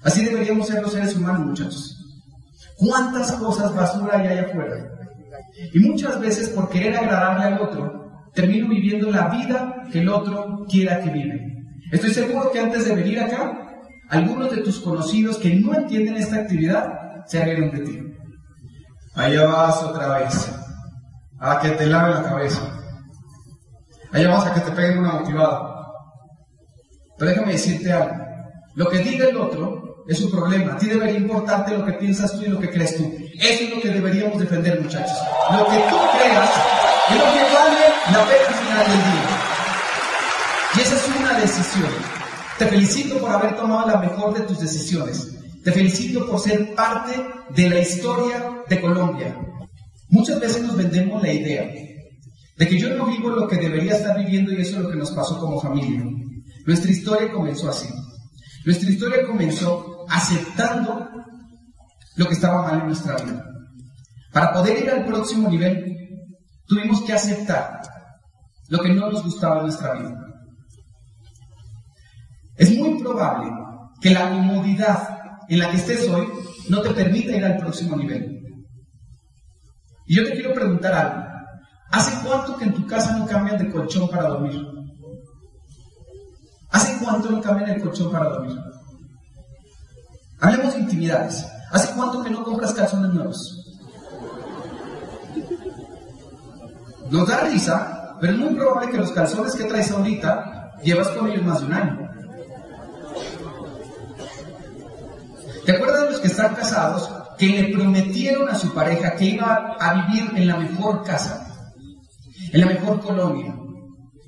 Así 0.01 0.24
deberíamos 0.24 0.67
ser 0.67 0.82
los 0.82 0.93
seres 0.93 1.15
humanos, 1.15 1.46
muchachos. 1.46 2.00
¿Cuántas 2.77 3.34
cosas 3.34 3.75
basura 3.75 4.17
hay 4.17 4.27
allá 4.27 4.48
afuera? 4.50 4.89
Y 5.74 5.79
muchas 5.79 6.20
veces 6.20 6.50
por 6.50 6.70
querer 6.70 6.96
agradarle 6.96 7.46
al 7.46 7.62
otro, 7.62 8.12
termino 8.34 8.70
viviendo 8.70 9.12
la 9.12 9.27
vida 9.27 9.84
que 9.91 10.00
el 10.00 10.10
otro 10.10 10.65
quiera 10.70 11.01
que 11.01 11.10
vive. 11.10 11.39
Estoy 11.91 12.13
seguro 12.13 12.51
que 12.51 12.60
antes 12.60 12.86
de 12.86 12.96
venir 12.96 13.20
acá, 13.20 13.60
algunos 14.10 14.51
de 14.51 14.62
tus 14.62 14.79
conocidos 14.79 15.38
que 15.38 15.55
no 15.55 15.74
entienden 15.75 16.15
esta 16.15 16.38
actividad 16.38 16.91
se 17.27 17.43
rieron 17.43 17.72
de 17.72 17.79
ti. 17.79 18.00
Allá 19.15 19.46
vas 19.46 19.84
otra 19.84 20.20
vez, 20.20 20.51
a 21.44 21.60
que 21.60 21.70
te 21.72 21.86
lave 21.88 22.14
la 22.14 22.24
cabeza. 22.24 22.62
Allá 24.14 24.30
vas 24.30 24.48
a 24.48 24.54
que 24.54 24.62
te 24.62 24.72
peguen 24.72 25.00
una 25.00 25.14
motivada. 25.14 25.88
Pero 27.18 27.32
déjame 27.32 27.52
decirte 27.52 27.92
algo. 27.92 28.16
Lo 28.76 28.90
que 28.90 29.00
diga 29.00 29.28
el 29.28 29.36
otro 29.36 30.06
es 30.08 30.22
un 30.22 30.32
problema. 30.32 30.74
A 30.74 30.78
ti 30.78 30.88
debería 30.88 31.18
importarte 31.18 31.78
lo 31.78 31.86
que 31.86 31.94
piensas 31.94 32.32
tú 32.32 32.44
y 32.44 32.48
lo 32.48 32.60
que 32.60 32.70
crees 32.70 32.96
tú. 32.96 33.14
Eso 33.40 33.64
es 33.66 33.76
lo 33.76 33.82
que 33.82 33.90
deberíamos 33.90 34.40
defender, 34.40 34.82
muchachos. 34.82 35.18
Lo 35.52 35.66
que 35.66 35.78
tú 35.90 35.98
creas 36.18 36.50
es 37.10 37.18
lo 37.18 37.26
que 37.26 37.44
vale 37.54 37.84
la 38.12 38.26
pena 38.26 38.48
al 38.48 38.54
final 38.54 38.86
del 38.88 38.98
día. 38.98 39.30
Y 40.76 40.80
esa 40.80 40.96
es 40.96 41.10
una 41.20 41.40
decisión. 41.40 41.92
Te 42.58 42.68
felicito 42.68 43.18
por 43.18 43.32
haber 43.32 43.58
tomado 43.58 43.90
la 43.90 43.98
mejor 43.98 44.34
de 44.34 44.42
tus 44.42 44.62
decisiones. 44.62 45.28
Te 45.62 45.74
felicito 45.74 46.26
por 46.26 46.40
ser 46.40 46.74
parte 46.74 47.12
de 47.50 47.70
la 47.70 47.80
historia 47.80 48.64
de 48.70 48.80
Colombia. 48.80 49.36
Muchas 50.13 50.39
veces 50.39 50.62
nos 50.62 50.77
vendemos 50.77 51.24
la 51.24 51.34
idea 51.34 51.63
de 51.63 52.67
que 52.67 52.77
yo 52.77 52.96
no 52.96 53.08
vivo 53.08 53.32
lo 53.32 53.48
que 53.48 53.55
debería 53.58 53.93
estar 53.93 54.15
viviendo 54.15 54.51
y 54.51 54.62
eso 54.62 54.75
es 54.75 54.84
lo 54.84 54.91
que 54.91 54.96
nos 54.96 55.10
pasó 55.10 55.39
como 55.39 55.60
familia. 55.60 56.03
Nuestra 56.67 56.91
historia 56.91 57.32
comenzó 57.32 57.67
así. 57.67 57.89
Nuestra 58.63 58.91
historia 58.91 59.25
comenzó 59.25 60.05
aceptando 60.08 61.10
lo 62.15 62.27
que 62.27 62.34
estaba 62.34 62.62
mal 62.62 62.82
en 62.82 62.86
nuestra 62.86 63.15
vida. 63.15 63.43
Para 64.32 64.53
poder 64.53 64.84
ir 64.84 64.89
al 64.91 65.03
próximo 65.03 65.50
nivel, 65.50 65.98
tuvimos 66.67 67.01
que 67.01 67.13
aceptar 67.13 67.82
lo 68.70 68.84
que 68.84 68.93
no 68.93 69.10
nos 69.10 69.24
gustaba 69.24 69.58
en 69.58 69.63
nuestra 69.63 69.93
vida. 69.96 70.15
Es 72.55 72.77
muy 72.77 73.01
probable 73.01 73.51
que 74.00 74.12
la 74.12 74.29
comodidad 74.29 75.17
en 75.50 75.58
la 75.58 75.72
que 75.72 75.77
estés 75.77 76.08
hoy 76.08 76.27
no 76.70 76.82
te 76.82 76.91
permita 76.91 77.36
ir 77.36 77.43
al 77.43 77.58
próximo 77.58 77.96
nivel. 77.96 78.33
Y 80.13 80.17
yo 80.17 80.25
te 80.25 80.34
quiero 80.34 80.53
preguntar 80.53 80.93
algo. 80.93 81.25
¿Hace 81.89 82.24
cuánto 82.24 82.55
que 82.55 82.65
en 82.65 82.74
tu 82.75 82.86
casa 82.86 83.17
no 83.17 83.25
cambian 83.25 83.58
de 83.58 83.72
colchón 83.72 84.08
para 84.08 84.27
dormir? 84.27 84.63
¿Hace 86.70 87.03
cuánto 87.03 87.32
no 87.32 87.41
cambian 87.41 87.72
el 87.72 87.82
colchón 87.82 88.12
para 88.12 88.29
dormir? 88.29 88.55
Hablemos 90.39 90.75
de 90.75 90.82
intimidades. 90.82 91.48
¿Hace 91.72 91.96
cuánto 91.96 92.22
que 92.22 92.29
no 92.29 92.43
compras 92.43 92.75
calzones 92.75 93.12
nuevos? 93.12 93.60
Nos 97.10 97.27
da 97.27 97.39
risa, 97.46 98.15
pero 98.22 98.34
es 98.34 98.39
muy 98.39 98.53
probable 98.53 98.91
que 98.91 98.98
los 98.98 99.12
calzones 99.13 99.55
que 99.55 99.63
traes 99.63 99.89
ahorita 99.89 100.75
llevas 100.84 101.08
con 101.08 101.27
ellos 101.27 101.43
más 101.43 101.60
de 101.62 101.65
un 101.65 101.74
año. 101.74 102.10
¿Te 105.65 105.72
acuerdas 105.72 106.01
de 106.01 106.12
los 106.12 106.20
que 106.20 106.27
están 106.27 106.53
casados 106.53 107.10
que 107.44 107.62
le 107.62 107.74
prometieron 107.74 108.48
a 108.48 108.56
su 108.56 108.74
pareja 108.74 109.18
que 109.18 109.26
iba 109.26 109.76
a 109.78 110.06
vivir 110.06 110.32
en 110.38 110.48
la 110.48 110.56
mejor 110.56 111.04
casa, 111.04 111.46
en 112.54 112.62
la 112.62 112.68
mejor 112.68 113.02
colonia, 113.02 113.54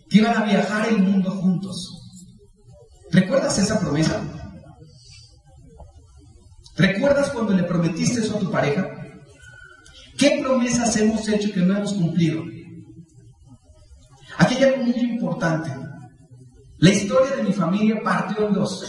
que 0.10 0.18
iban 0.18 0.36
a 0.36 0.44
viajar 0.44 0.90
el 0.90 1.02
mundo 1.02 1.32
juntos? 1.32 1.94
¿Recuerdas 3.12 3.58
esa 3.58 3.80
promesa? 3.80 4.22
¿Recuerdas 6.76 7.30
cuando 7.30 7.54
le 7.54 7.64
prometiste 7.64 8.20
eso 8.20 8.36
a 8.36 8.40
tu 8.40 8.52
pareja? 8.52 8.86
¿Qué 10.18 10.42
promesas 10.44 10.98
hemos 10.98 11.26
hecho 11.30 11.54
que 11.54 11.62
no 11.62 11.78
hemos 11.78 11.94
cumplido? 11.94 12.44
Aquí 14.38 14.56
hay 14.56 14.64
algo 14.64 14.84
muy 14.84 15.00
importante. 15.00 15.72
La 16.80 16.90
historia 16.90 17.38
de 17.38 17.44
mi 17.44 17.54
familia 17.54 18.02
partió 18.04 18.46
en 18.46 18.54
dos. 18.54 18.84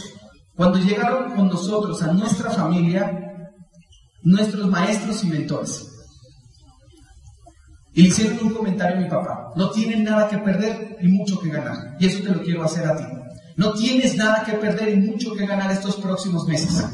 Cuando 0.57 0.79
llegaron 0.79 1.37
con 1.37 1.47
nosotros 1.47 2.03
a 2.03 2.13
nuestra 2.13 2.51
familia, 2.51 3.26
nuestros 4.27 4.69
maestros 4.69 5.23
y 5.23 5.29
mentores. 5.29 5.87
Y 7.95 8.03
le 8.03 8.09
hicieron 8.09 8.39
un 8.43 8.55
comentario 8.55 8.97
a 8.97 9.01
mi 9.01 9.09
papá. 9.09 9.53
No 9.55 9.71
tienen 9.71 10.03
nada 10.03 10.29
que 10.29 10.39
perder 10.39 10.99
y 11.01 11.09
mucho 11.09 11.39
que 11.41 11.49
ganar. 11.49 11.97
Y 12.01 12.07
eso 12.07 12.23
te 12.23 12.31
lo 12.31 12.43
quiero 12.43 12.65
hacer 12.65 12.87
a 12.87 12.97
ti. 12.97 13.05
No 13.57 13.73
tienes 13.73 14.17
nada 14.17 14.45
que 14.45 14.53
perder 14.55 14.89
y 14.91 14.97
mucho 14.97 15.33
que 15.35 15.47
ganar 15.47 15.71
estos 15.71 15.97
próximos 15.97 16.47
meses. 16.47 16.85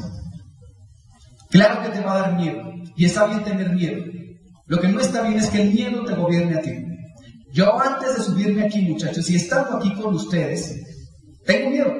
Claro 1.49 1.81
que 1.81 1.89
te 1.89 2.05
va 2.05 2.13
a 2.13 2.21
dar 2.21 2.37
miedo. 2.37 2.61
Y 2.95 3.05
está 3.05 3.25
bien 3.25 3.43
tener 3.43 3.71
miedo. 3.71 4.03
Lo 4.67 4.79
que 4.79 4.87
no 4.87 5.01
está 5.01 5.23
bien 5.23 5.39
es 5.39 5.49
que 5.49 5.61
el 5.63 5.73
miedo 5.73 6.05
te 6.05 6.13
gobierne 6.13 6.55
a 6.55 6.61
ti. 6.61 6.71
Yo 7.51 7.81
antes 7.81 8.15
de 8.15 8.23
subirme 8.23 8.63
aquí, 8.63 8.81
muchachos, 8.81 9.29
y 9.29 9.35
estando 9.35 9.77
aquí 9.77 9.93
con 9.95 10.13
ustedes, 10.13 10.79
tengo 11.45 11.71
miedo. 11.71 11.93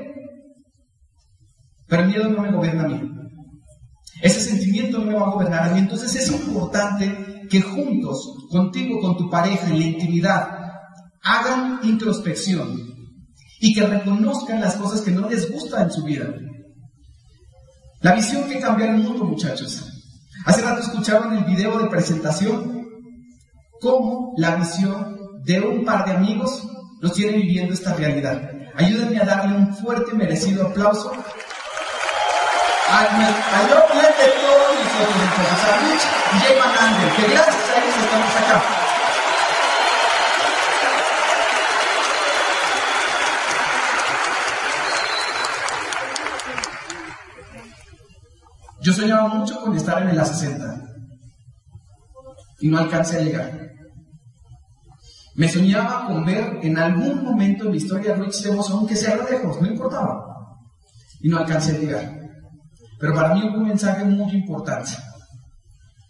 Pero 1.88 2.04
el 2.04 2.10
miedo 2.10 2.30
no 2.30 2.42
me 2.42 2.52
gobierna 2.52 2.84
a 2.86 2.88
mí. 2.88 3.23
Ese 4.24 4.40
sentimiento 4.40 5.02
me 5.02 5.14
va 5.14 5.28
a 5.28 5.32
gobernar 5.32 5.64
a 5.64 5.74
mí. 5.74 5.80
Entonces 5.80 6.16
es 6.16 6.32
importante 6.32 7.46
que 7.50 7.62
juntos, 7.62 8.48
contigo, 8.50 9.02
con 9.02 9.18
tu 9.18 9.30
pareja, 9.30 9.68
en 9.68 9.80
la 9.80 9.86
intimidad, 9.86 10.48
hagan 11.22 11.82
introspección 11.84 12.96
y 13.60 13.74
que 13.74 13.86
reconozcan 13.86 14.62
las 14.62 14.76
cosas 14.76 15.02
que 15.02 15.12
no 15.12 15.28
les 15.28 15.52
gustan 15.52 15.84
en 15.84 15.92
su 15.92 16.06
vida. 16.06 16.34
La 18.00 18.14
visión 18.14 18.48
que 18.48 18.62
cambia 18.62 18.92
el 18.92 19.04
mundo, 19.04 19.26
muchachos. 19.26 19.92
Hace 20.46 20.62
rato 20.62 20.82
escuchaban 20.82 21.36
el 21.36 21.44
video 21.44 21.78
de 21.80 21.90
presentación, 21.90 22.88
cómo 23.82 24.36
la 24.38 24.56
visión 24.56 25.18
de 25.44 25.60
un 25.60 25.84
par 25.84 26.06
de 26.06 26.14
amigos 26.14 26.66
nos 27.02 27.12
tiene 27.12 27.40
viviendo 27.40 27.74
esta 27.74 27.94
realidad. 27.94 28.50
Ayúdenme 28.76 29.20
a 29.20 29.26
darle 29.26 29.58
un 29.58 29.76
fuerte 29.76 30.12
y 30.14 30.18
merecido 30.18 30.68
aplauso 30.68 31.12
al, 32.94 33.08
al 33.08 33.68
de 33.68 34.28
todos 34.40 34.70
nosotros, 34.78 35.18
entonces, 35.24 35.64
a 35.66 35.78
Rich 35.80 36.06
y 36.32 36.40
Jay 36.40 36.58
Ángel, 36.80 37.16
que 37.16 37.34
gracias 37.34 37.70
a 37.70 37.78
ellos 37.78 37.98
estamos 37.98 38.36
acá. 38.36 38.64
Yo 48.82 48.94
soñaba 48.94 49.28
mucho 49.30 49.62
con 49.62 49.76
estar 49.76 50.02
en 50.04 50.10
el 50.10 50.20
A60 50.20 50.90
y 52.60 52.68
no 52.68 52.78
alcancé 52.78 53.18
a 53.18 53.22
llegar. 53.22 53.60
Me 55.36 55.50
soñaba 55.50 56.06
con 56.06 56.26
ver 56.26 56.60
en 56.62 56.78
algún 56.78 57.24
momento 57.24 57.64
en 57.64 57.72
la 57.72 57.78
historia 57.78 58.14
de 58.14 58.24
Rich 58.24 58.44
DeVos, 58.44 58.70
aunque 58.70 58.96
sea 58.96 59.16
lejos, 59.16 59.60
no 59.60 59.68
importaba. 59.68 60.26
Y 61.22 61.30
no 61.30 61.40
alcancé 61.40 61.72
a 61.72 61.80
llegar. 61.80 62.23
Pero 63.04 63.16
para 63.16 63.34
mí 63.34 63.44
hubo 63.44 63.58
un 63.58 63.68
mensaje 63.68 64.06
muy 64.06 64.32
importante. 64.32 64.92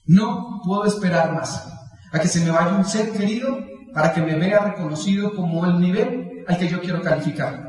No 0.05 0.61
puedo 0.63 0.85
esperar 0.85 1.33
más 1.33 1.67
a 2.11 2.19
que 2.19 2.27
se 2.27 2.41
me 2.41 2.51
vaya 2.51 2.75
un 2.75 2.85
ser 2.85 3.11
querido 3.11 3.57
para 3.95 4.13
que 4.13 4.21
me 4.21 4.35
vea 4.35 4.59
reconocido 4.59 5.33
como 5.33 5.65
el 5.65 5.79
nivel 5.79 6.45
al 6.47 6.55
que 6.55 6.67
yo 6.67 6.79
quiero 6.81 7.01
calificar. 7.01 7.67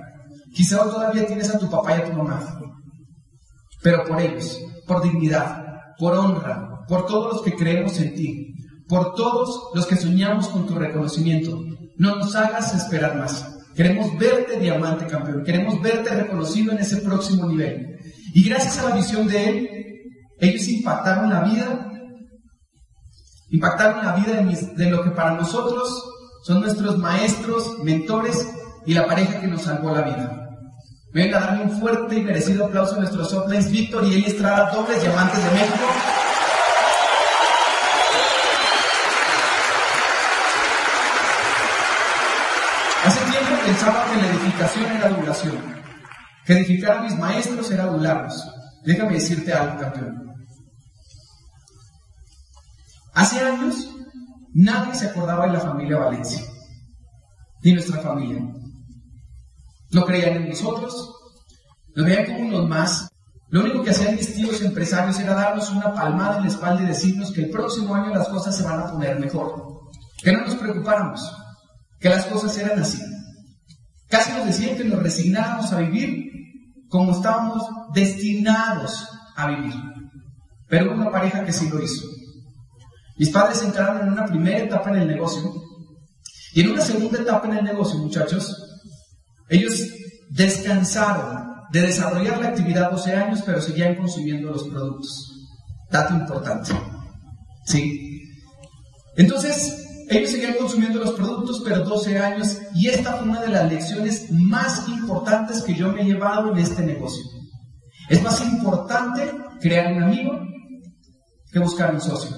Quizá 0.53 0.77
todavía 0.85 1.27
tienes 1.27 1.49
a 1.55 1.59
tu 1.59 1.71
papá 1.71 1.97
y 1.97 2.01
a 2.03 2.05
tu 2.05 2.13
mamá, 2.13 2.39
pero 3.83 4.05
por 4.05 4.21
ellos, 4.21 4.61
por 4.87 5.03
dignidad, 5.03 5.65
por 5.99 6.13
honra, 6.13 6.85
por 6.87 7.07
todos 7.07 7.33
los 7.33 7.43
que 7.43 7.57
creemos 7.57 7.99
en 8.01 8.15
ti, 8.15 8.55
por 8.87 9.15
todos 9.15 9.71
los 9.75 9.87
que 9.87 9.97
soñamos 9.97 10.49
con 10.49 10.67
tu 10.67 10.75
reconocimiento. 10.75 11.65
No 11.97 12.17
nos 12.17 12.37
hagas 12.37 12.75
esperar 12.75 13.17
más. 13.17 13.57
Queremos 13.75 14.19
verte 14.19 14.61
diamante 14.61 15.07
campeón, 15.07 15.45
queremos 15.45 15.81
verte 15.81 16.11
reconocido 16.11 16.73
en 16.73 16.81
ese 16.81 16.99
próximo 16.99 17.47
nivel. 17.47 17.95
Y 18.35 18.49
gracias 18.49 18.81
a 18.81 18.89
la 18.89 18.97
visión 18.97 19.29
de 19.29 19.49
él, 19.49 19.71
ellos 20.41 20.67
impactaron 20.67 21.31
la 21.31 21.43
vida, 21.43 21.89
impactaron 23.49 24.05
la 24.05 24.13
vida 24.15 24.43
de, 24.75 24.91
lo 24.91 25.05
que 25.05 25.11
para 25.11 25.35
nosotros 25.35 25.89
son 26.43 26.61
nuestros 26.61 26.99
maestros, 26.99 27.79
mentores 27.85 28.45
y 28.87 28.95
la 28.95 29.07
pareja 29.07 29.41
que 29.41 29.47
nos 29.47 29.63
salvó 29.63 29.95
la 29.95 30.03
vida. 30.03 30.51
Venga 31.13 31.39
a 31.39 31.41
darle 31.43 31.63
un 31.63 31.81
fuerte 31.81 32.17
y 32.17 32.23
merecido 32.23 32.67
aplauso 32.67 32.97
a 32.97 32.99
nuestros 32.99 33.33
uplines 33.33 33.71
Víctor 33.71 34.05
y 34.05 34.15
Eli 34.15 34.25
Estrada, 34.25 34.73
dobles 34.73 35.01
diamantes 35.01 35.39
de 35.39 35.51
México. 35.53 35.85
Hace 43.05 43.21
tiempo 43.31 43.63
pensaba 43.65 44.05
que 44.11 44.21
la 44.21 44.27
edificación 44.27 44.91
era 44.91 45.07
adulación. 45.07 45.84
Que 46.45 46.53
edificar 46.53 46.99
a 46.99 47.03
mis 47.03 47.17
maestros 47.19 47.71
era 47.71 47.85
adularlos. 47.85 48.47
Déjame 48.85 49.15
decirte 49.15 49.53
algo, 49.53 49.79
campeón. 49.81 50.25
Hace 53.15 53.41
años 53.41 53.89
nadie 54.53 54.95
se 54.95 55.07
acordaba 55.07 55.47
de 55.47 55.53
la 55.53 55.61
familia 55.61 55.99
Valencia, 55.99 56.43
ni 57.63 57.73
nuestra 57.73 58.01
familia. 58.01 58.43
No 59.93 60.05
creían 60.05 60.37
en 60.37 60.49
nosotros, 60.49 61.13
nos 61.95 62.07
veían 62.07 62.27
como 62.27 62.49
unos 62.49 62.69
más. 62.69 63.09
Lo 63.49 63.61
único 63.61 63.85
que 63.85 63.91
hacían 63.91 64.17
mis 64.17 64.35
tíos 64.35 64.61
empresarios 64.63 65.19
era 65.21 65.35
darnos 65.35 65.71
una 65.71 65.95
palmada 65.95 66.39
en 66.39 66.43
la 66.43 66.49
espalda 66.49 66.83
y 66.83 66.87
decirnos 66.87 67.33
que 67.33 67.43
el 67.43 67.51
próximo 67.51 67.95
año 67.95 68.13
las 68.13 68.29
cosas 68.29 68.57
se 68.57 68.65
van 68.65 68.81
a 68.81 68.91
poner 68.91 69.19
mejor, 69.21 69.81
que 70.23 70.33
no 70.33 70.41
nos 70.41 70.57
preocupáramos, 70.57 71.21
que 72.01 72.09
las 72.09 72.27
cosas 72.27 72.57
eran 72.59 72.81
así. 72.81 73.01
Casi 74.15 74.31
nos 74.31 74.47
decían 74.47 74.77
que 74.77 74.85
nos 74.85 75.03
resignáramos 75.03 75.73
a 75.73 75.81
vivir 75.81 76.31
como 76.89 77.11
estábamos 77.11 77.65
destinados 77.93 79.09
a 79.35 79.49
vivir. 79.49 79.75
Pero 80.69 80.87
hubo 80.87 81.01
una 81.01 81.11
pareja 81.11 81.45
que 81.45 81.53
sí 81.53 81.69
lo 81.69 81.83
hizo. 81.83 82.07
Mis 83.19 83.31
padres 83.31 83.61
entraron 83.65 84.03
en 84.03 84.13
una 84.13 84.25
primera 84.25 84.59
etapa 84.59 84.91
en 84.91 84.99
el 84.99 85.09
negocio 85.09 85.53
y 86.53 86.61
en 86.61 86.71
una 86.71 86.83
segunda 86.83 87.21
etapa 87.21 87.49
en 87.49 87.57
el 87.57 87.65
negocio, 87.65 87.99
muchachos, 87.99 88.57
ellos 89.49 89.83
descansaron 90.31 91.49
de 91.73 91.81
desarrollar 91.81 92.39
la 92.39 92.51
actividad 92.51 92.93
12 92.93 93.17
años, 93.17 93.43
pero 93.45 93.61
seguían 93.61 93.97
consumiendo 93.97 94.53
los 94.53 94.63
productos. 94.69 95.11
Dato 95.91 96.15
importante. 96.15 96.71
¿Sí? 97.67 98.23
Entonces, 99.17 99.84
ellos 100.09 100.31
seguían 100.31 100.55
consumiendo 100.55 101.01
los 101.01 101.13
productos, 101.13 101.63
pero 101.65 101.85
12 101.85 102.19
años, 102.19 102.59
y 102.75 102.89
esta 102.89 103.15
fue 103.15 103.29
una 103.29 103.41
de 103.41 103.49
las 103.49 103.71
lecciones 103.71 104.31
más 104.31 104.89
importantes 104.89 105.63
que 105.63 105.75
yo 105.75 105.93
me 105.93 106.03
he 106.03 106.05
llevado 106.05 106.53
en 106.53 106.59
este 106.59 106.85
negocio. 106.85 107.23
Es 108.09 108.23
más 108.23 108.41
importante 108.43 109.33
crear 109.61 109.93
un 109.95 110.03
amigo 110.03 110.33
que 111.51 111.59
buscar 111.59 111.95
un 111.95 112.01
socio. 112.01 112.37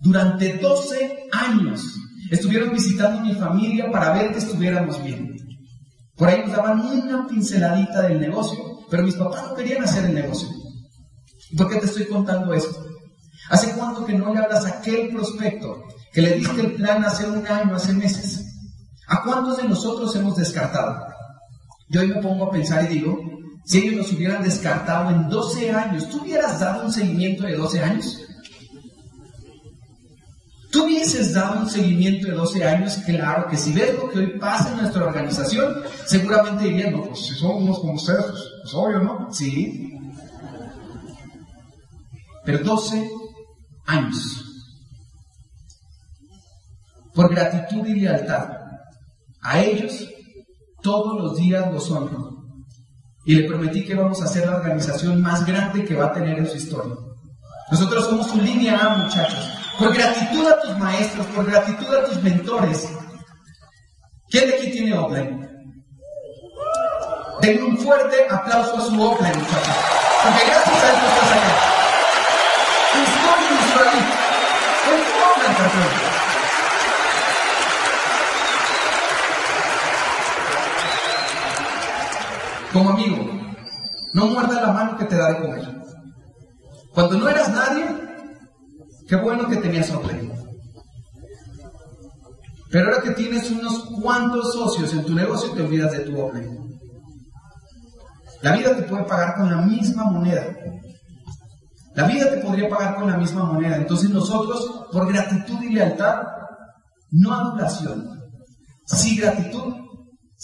Durante 0.00 0.58
12 0.58 1.28
años 1.32 1.82
estuvieron 2.30 2.72
visitando 2.72 3.20
mi 3.20 3.34
familia 3.34 3.90
para 3.90 4.12
ver 4.12 4.32
que 4.32 4.38
estuviéramos 4.38 5.02
bien. 5.04 5.36
Por 6.16 6.28
ahí 6.28 6.40
nos 6.40 6.52
daban 6.52 6.80
una 6.80 7.26
pinceladita 7.26 8.02
del 8.02 8.20
negocio, 8.20 8.58
pero 8.90 9.04
mis 9.04 9.14
papás 9.14 9.48
no 9.48 9.54
querían 9.54 9.84
hacer 9.84 10.06
el 10.06 10.14
negocio. 10.14 10.48
¿Y 11.50 11.56
por 11.56 11.70
qué 11.70 11.78
te 11.78 11.86
estoy 11.86 12.06
contando 12.06 12.52
esto? 12.52 12.84
¿Hace 13.50 13.72
cuánto 13.76 14.04
que 14.04 14.14
no 14.14 14.32
le 14.32 14.40
hablas 14.40 14.64
a 14.64 14.78
aquel 14.78 15.10
prospecto 15.10 15.82
que 16.14 16.22
le 16.22 16.36
diste 16.36 16.60
el 16.60 16.74
plan 16.74 17.04
hace 17.04 17.26
un 17.26 17.44
año, 17.46 17.74
hace 17.74 17.92
meses? 17.92 18.46
¿A 19.08 19.22
cuántos 19.22 19.56
de 19.56 19.68
nosotros 19.68 20.14
hemos 20.14 20.36
descartado? 20.36 21.04
Yo 21.88 22.00
hoy 22.00 22.08
me 22.08 22.22
pongo 22.22 22.46
a 22.46 22.50
pensar 22.50 22.84
y 22.84 22.94
digo, 22.94 23.18
si 23.64 23.78
ellos 23.78 23.96
nos 23.96 24.12
hubieran 24.12 24.42
descartado 24.42 25.10
en 25.10 25.28
12 25.28 25.72
años, 25.72 26.08
¿tú 26.08 26.22
hubieras 26.22 26.60
dado 26.60 26.84
un 26.86 26.92
seguimiento 26.92 27.44
de 27.44 27.56
12 27.56 27.80
años? 27.80 28.20
¿Tú 30.70 30.84
hubieses 30.84 31.34
dado 31.34 31.60
un 31.60 31.70
seguimiento 31.70 32.28
de 32.28 32.34
12 32.34 32.64
años? 32.64 32.96
Claro 33.04 33.48
que 33.48 33.56
si 33.56 33.72
ves 33.72 33.94
lo 33.94 34.10
que 34.10 34.18
hoy 34.20 34.38
pasa 34.38 34.70
en 34.70 34.78
nuestra 34.78 35.04
organización, 35.04 35.82
seguramente 36.06 36.64
dirían, 36.64 36.92
no, 36.92 37.04
pues 37.04 37.26
si 37.26 37.34
somos 37.34 37.80
como 37.80 37.94
ustedes, 37.94 38.24
pues, 38.24 38.42
pues, 38.62 38.74
obvio, 38.74 39.00
¿no? 39.00 39.32
Sí. 39.32 39.92
Pero 42.44 42.58
12 42.64 43.10
años. 43.86 44.43
Por 47.14 47.34
gratitud 47.34 47.86
y 47.86 48.00
lealtad. 48.00 48.48
A 49.42 49.60
ellos 49.60 50.08
todos 50.82 51.20
los 51.20 51.36
días 51.36 51.72
los 51.72 51.90
honro. 51.90 52.30
Y 53.24 53.36
le 53.36 53.48
prometí 53.48 53.84
que 53.84 53.94
vamos 53.94 54.20
a 54.22 54.26
ser 54.26 54.46
la 54.46 54.56
organización 54.56 55.22
más 55.22 55.46
grande 55.46 55.84
que 55.84 55.94
va 55.94 56.06
a 56.06 56.12
tener 56.12 56.38
en 56.38 56.46
su 56.46 56.56
historia. 56.56 56.94
Nosotros 57.70 58.04
somos 58.04 58.26
su 58.26 58.40
línea 58.40 58.78
A, 58.78 58.96
muchachos 58.96 59.54
por 59.78 59.94
gratitud 59.94 60.46
a 60.46 60.60
tus 60.60 60.78
maestros, 60.78 61.26
por 61.26 61.44
gratitud 61.46 61.94
a 61.94 62.04
tus 62.04 62.22
mentores. 62.22 62.88
¿Quién 64.30 64.48
de 64.48 64.56
aquí 64.56 64.70
tiene 64.70 64.96
offline? 64.96 65.50
Denle 67.40 67.62
un 67.62 67.78
fuerte 67.78 68.26
aplauso 68.30 68.76
a 68.76 68.80
su 68.80 69.02
offline, 69.02 69.38
muchachos. 69.38 69.76
Porque 70.22 70.46
gracias 70.46 70.82
a 70.82 70.92
esto 70.92 71.06
estás 71.06 71.32
allá. 71.32 71.52
Estoy 74.76 74.94
en 74.94 75.04
tu 75.04 75.12
offline, 75.18 76.03
Como 82.74 82.90
amigo, 82.90 83.16
no 84.12 84.26
muerda 84.26 84.60
la 84.60 84.72
mano 84.72 84.98
que 84.98 85.06
te 85.06 85.16
da 85.16 85.32
de 85.32 85.40
comer. 85.40 85.82
Cuando 86.92 87.18
no 87.18 87.28
eras 87.28 87.48
nadie, 87.48 88.04
Qué 89.08 89.16
bueno 89.16 89.48
que 89.48 89.56
tenías 89.56 89.90
Oplay. 89.90 90.30
Pero 92.70 92.86
ahora 92.86 93.02
que 93.02 93.10
tienes 93.10 93.50
unos 93.50 93.84
cuantos 94.00 94.52
socios 94.52 94.92
en 94.94 95.04
tu 95.04 95.14
negocio, 95.14 95.52
te 95.52 95.62
olvidas 95.62 95.92
de 95.92 96.00
tu 96.00 96.18
Oplay. 96.18 96.48
La 98.42 98.56
vida 98.56 98.76
te 98.76 98.82
puede 98.82 99.04
pagar 99.04 99.36
con 99.36 99.50
la 99.50 99.62
misma 99.62 100.04
moneda. 100.04 100.44
La 101.94 102.06
vida 102.06 102.30
te 102.30 102.38
podría 102.38 102.68
pagar 102.68 102.96
con 102.96 103.10
la 103.10 103.16
misma 103.16 103.44
moneda. 103.44 103.76
Entonces 103.76 104.10
nosotros, 104.10 104.86
por 104.90 105.06
gratitud 105.06 105.62
y 105.62 105.74
lealtad, 105.74 106.22
no 107.10 107.32
adulación, 107.32 108.20
sí 108.86 109.16
gratitud, 109.16 109.74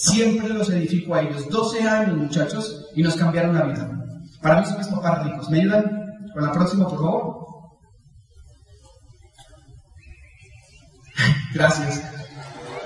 siempre 0.01 0.49
los 0.49 0.71
edifico 0.71 1.15
a 1.15 1.23
ellos. 1.23 1.49
12 1.49 1.83
años, 1.83 2.17
muchachos, 2.17 2.87
y 2.95 3.03
nos 3.03 3.17
cambiaron 3.17 3.55
la 3.55 3.65
vida. 3.65 3.91
Para 4.41 4.61
mí 4.61 4.67
son 4.67 4.79
mis 4.79 4.89
papás 4.89 5.25
ricos. 5.25 5.51
¿Me 5.51 5.61
ayudan 5.61 5.85
con 6.33 6.43
la 6.43 6.53
próxima, 6.53 6.89
por 6.89 6.99
favor? 6.99 7.47
Gracias. 11.55 12.03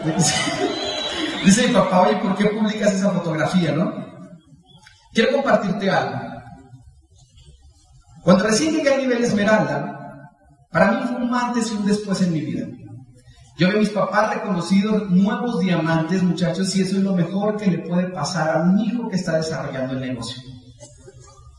Dice 1.45 1.69
mi 1.69 1.75
papá, 1.75 2.03
oye, 2.03 2.17
¿por 2.17 2.35
qué 2.37 2.47
publicas 2.47 2.95
esa 2.95 3.11
fotografía, 3.11 3.73
no? 3.73 3.93
Quiero 5.13 5.33
compartirte 5.33 5.91
algo. 5.91 6.19
Cuando 8.23 8.45
recién 8.45 8.75
llegué 8.75 8.95
a 8.95 8.99
nivel 8.99 9.23
Esmeralda, 9.23 10.31
para 10.73 10.93
mí 10.93 11.07
fue 11.07 11.17
un 11.19 11.35
antes 11.35 11.71
y 11.71 11.75
un 11.75 11.87
después 11.87 12.21
en 12.23 12.33
mi 12.33 12.41
vida. 12.41 12.67
Yo 13.57 13.69
veo 13.69 13.77
a 13.77 13.81
mis 13.81 13.91
papás 13.91 14.35
reconocidos 14.35 15.11
nuevos 15.11 15.61
diamantes, 15.61 16.23
muchachos, 16.23 16.75
y 16.75 16.83
eso 16.83 16.97
es 16.97 17.03
lo 17.03 17.15
mejor 17.15 17.57
que 17.57 17.71
le 17.71 17.79
puede 17.79 18.09
pasar 18.09 18.57
a 18.57 18.63
un 18.63 18.81
hijo 18.81 19.09
que 19.09 19.17
está 19.17 19.37
desarrollando 19.37 19.95
el 19.95 20.01
negocio. 20.01 20.43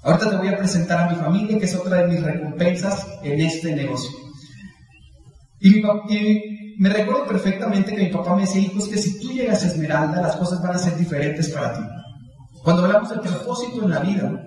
Ahorita 0.04 0.30
te 0.30 0.36
voy 0.36 0.50
a 0.50 0.58
presentar 0.58 1.00
a 1.00 1.10
mi 1.10 1.16
familia, 1.16 1.58
que 1.58 1.66
es 1.66 1.76
otra 1.76 1.98
de 1.98 2.08
mis 2.08 2.22
recompensas 2.22 3.08
en 3.24 3.40
este 3.40 3.76
negocio. 3.76 4.12
Y 5.62 5.80
y 5.80 6.76
me 6.78 6.90
recuerdo 6.90 7.26
perfectamente 7.26 7.96
que 7.96 8.04
mi 8.04 8.12
papá 8.12 8.36
me 8.36 8.42
decía, 8.42 8.62
hijo, 8.62 8.80
es 8.80 8.88
que 8.88 8.98
si 8.98 9.20
tú 9.20 9.32
llegas 9.32 9.64
a 9.64 9.68
Esmeralda, 9.68 10.22
las 10.22 10.36
cosas 10.36 10.62
van 10.62 10.76
a 10.76 10.80
ser 10.80 10.98
diferentes 10.98 11.50
para 11.50 11.74
ti. 11.74 11.82
Cuando 12.64 12.84
hablamos 12.84 13.10
del 13.10 13.22
propósito 13.22 13.84
en 13.84 13.92
la 13.92 14.00
vida, 14.00 14.44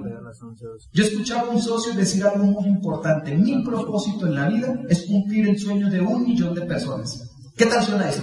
yo 0.93 1.05
escuchaba 1.05 1.49
a 1.49 1.51
un 1.51 1.63
socio 1.63 1.95
decir 1.95 2.25
algo 2.25 2.45
muy 2.45 2.67
importante. 2.67 3.35
Mi 3.35 3.63
propósito 3.63 4.27
en 4.27 4.35
la 4.35 4.49
vida 4.49 4.75
es 4.89 5.07
cumplir 5.07 5.49
el 5.49 5.59
sueño 5.59 5.89
de 5.89 6.01
un 6.01 6.25
millón 6.25 6.55
de 6.55 6.63
personas. 6.63 7.28
¿Qué 7.59 7.67
tal 7.67 7.83
suena 7.83 8.09
eso? 8.09 8.23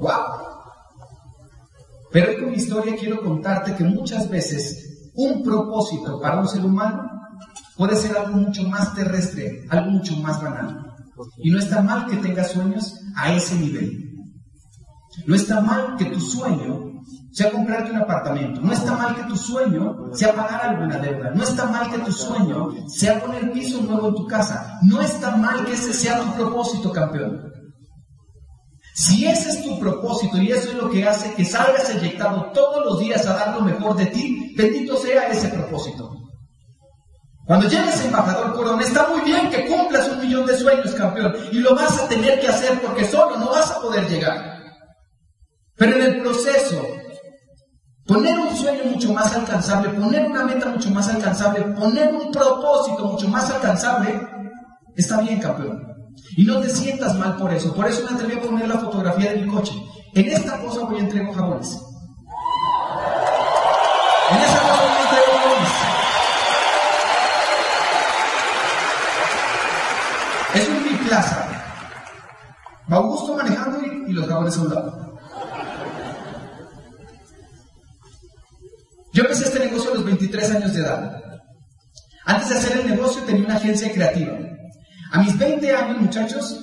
¡Wow! 0.00 0.10
Pero 2.12 2.40
con 2.40 2.50
mi 2.52 2.56
historia 2.56 2.94
quiero 2.96 3.20
contarte 3.20 3.74
que 3.74 3.82
muchas 3.82 4.30
veces 4.30 5.10
un 5.16 5.42
propósito 5.42 6.20
para 6.20 6.38
un 6.38 6.46
ser 6.46 6.64
humano 6.64 7.02
puede 7.76 7.96
ser 7.96 8.16
algo 8.16 8.36
mucho 8.36 8.62
más 8.68 8.94
terrestre, 8.94 9.66
algo 9.68 9.90
mucho 9.90 10.14
más 10.18 10.40
banal. 10.40 10.94
Y 11.38 11.50
no 11.50 11.58
está 11.58 11.82
mal 11.82 12.06
que 12.06 12.16
tengas 12.18 12.52
sueños 12.52 12.94
a 13.16 13.32
ese 13.32 13.56
nivel. 13.56 14.14
No 15.26 15.34
está 15.34 15.60
mal 15.60 15.96
que 15.96 16.04
tu 16.04 16.20
sueño 16.20 17.02
sea 17.32 17.50
comprarte 17.50 17.90
un 17.90 17.96
apartamento. 17.96 18.60
No 18.60 18.72
está 18.72 18.96
mal 18.96 19.16
que 19.16 19.24
tu 19.24 19.36
sueño 19.36 20.14
sea 20.14 20.36
pagar 20.36 20.66
alguna 20.66 20.98
deuda. 20.98 21.32
No 21.32 21.42
está 21.42 21.66
mal 21.66 21.90
que 21.90 21.98
tu 21.98 22.12
sueño 22.12 22.68
sea 22.86 23.20
poner 23.20 23.50
piso 23.50 23.82
nuevo 23.82 24.10
en 24.10 24.14
tu 24.14 24.26
casa. 24.28 24.78
No 24.82 25.00
está 25.02 25.36
mal 25.36 25.64
que 25.64 25.72
ese 25.72 25.92
sea 25.92 26.20
tu 26.20 26.32
propósito, 26.34 26.92
campeón. 26.92 27.57
Si 28.98 29.24
ese 29.26 29.50
es 29.50 29.62
tu 29.62 29.78
propósito 29.78 30.38
y 30.38 30.50
eso 30.50 30.70
es 30.70 30.74
lo 30.74 30.90
que 30.90 31.06
hace 31.06 31.32
que 31.34 31.44
salgas 31.44 31.88
eyectado 31.88 32.50
todos 32.52 32.84
los 32.84 32.98
días 32.98 33.24
a 33.28 33.34
dar 33.34 33.54
lo 33.54 33.60
mejor 33.60 33.94
de 33.94 34.06
ti, 34.06 34.52
bendito 34.56 34.96
sea 34.96 35.28
ese 35.28 35.46
propósito. 35.50 36.10
Cuando 37.46 37.68
llegues 37.68 38.04
embajador 38.04 38.52
Corona, 38.54 38.82
está 38.82 39.06
muy 39.06 39.20
bien 39.20 39.50
que 39.50 39.66
cumplas 39.66 40.08
un 40.08 40.20
millón 40.20 40.46
de 40.46 40.58
sueños, 40.58 40.96
campeón, 40.96 41.32
y 41.52 41.60
lo 41.60 41.76
vas 41.76 41.96
a 41.96 42.08
tener 42.08 42.40
que 42.40 42.48
hacer 42.48 42.80
porque 42.80 43.04
solo 43.04 43.36
no 43.36 43.50
vas 43.50 43.70
a 43.70 43.80
poder 43.80 44.08
llegar. 44.08 44.64
Pero 45.76 45.94
en 45.94 46.02
el 46.02 46.20
proceso, 46.20 46.84
poner 48.04 48.36
un 48.36 48.56
sueño 48.56 48.82
mucho 48.86 49.12
más 49.12 49.32
alcanzable, 49.32 49.90
poner 49.90 50.26
una 50.26 50.42
meta 50.42 50.70
mucho 50.70 50.90
más 50.90 51.08
alcanzable, 51.08 51.60
poner 51.66 52.12
un 52.12 52.32
propósito 52.32 53.04
mucho 53.04 53.28
más 53.28 53.48
alcanzable, 53.48 54.20
está 54.96 55.20
bien, 55.20 55.38
campeón. 55.38 55.97
Y 56.36 56.44
no 56.44 56.60
te 56.60 56.68
sientas 56.68 57.16
mal 57.16 57.36
por 57.36 57.52
eso. 57.52 57.74
Por 57.74 57.86
eso 57.86 58.04
me 58.08 58.14
atreví 58.14 58.38
a 58.38 58.42
poner 58.42 58.68
la 58.68 58.78
fotografía 58.78 59.32
de 59.32 59.42
mi 59.42 59.52
coche. 59.52 59.72
en 60.14 60.28
esta 60.28 60.60
cosa 60.60 60.80
voy 60.80 60.96
a 60.96 61.00
entregar 61.00 61.34
jabones. 61.34 61.78
En 64.30 64.36
esa 64.38 64.60
cosa 64.60 64.82
voy 64.82 64.92
a 64.92 65.02
entregar 65.02 65.40
jabones. 65.40 65.70
Es 70.54 70.68
un 70.68 70.84
biplaza. 70.84 71.48
Va 72.90 72.96
Augusto 72.96 73.36
manejando 73.36 73.80
y, 73.82 74.10
y 74.10 74.12
los 74.12 74.26
jabones 74.26 74.56
a 74.56 74.60
un 74.60 74.74
lado. 74.74 75.18
Yo 79.12 79.22
empecé 79.22 79.44
este 79.44 79.58
negocio 79.58 79.90
a 79.90 79.94
los 79.94 80.04
23 80.04 80.50
años 80.52 80.72
de 80.74 80.80
edad. 80.80 81.22
Antes 82.24 82.50
de 82.50 82.54
hacer 82.56 82.78
el 82.78 82.90
negocio 82.90 83.22
tenía 83.22 83.44
una 83.46 83.56
agencia 83.56 83.90
creativa. 83.92 84.34
A 85.10 85.22
mis 85.22 85.38
20 85.38 85.72
años, 85.74 86.00
muchachos, 86.00 86.60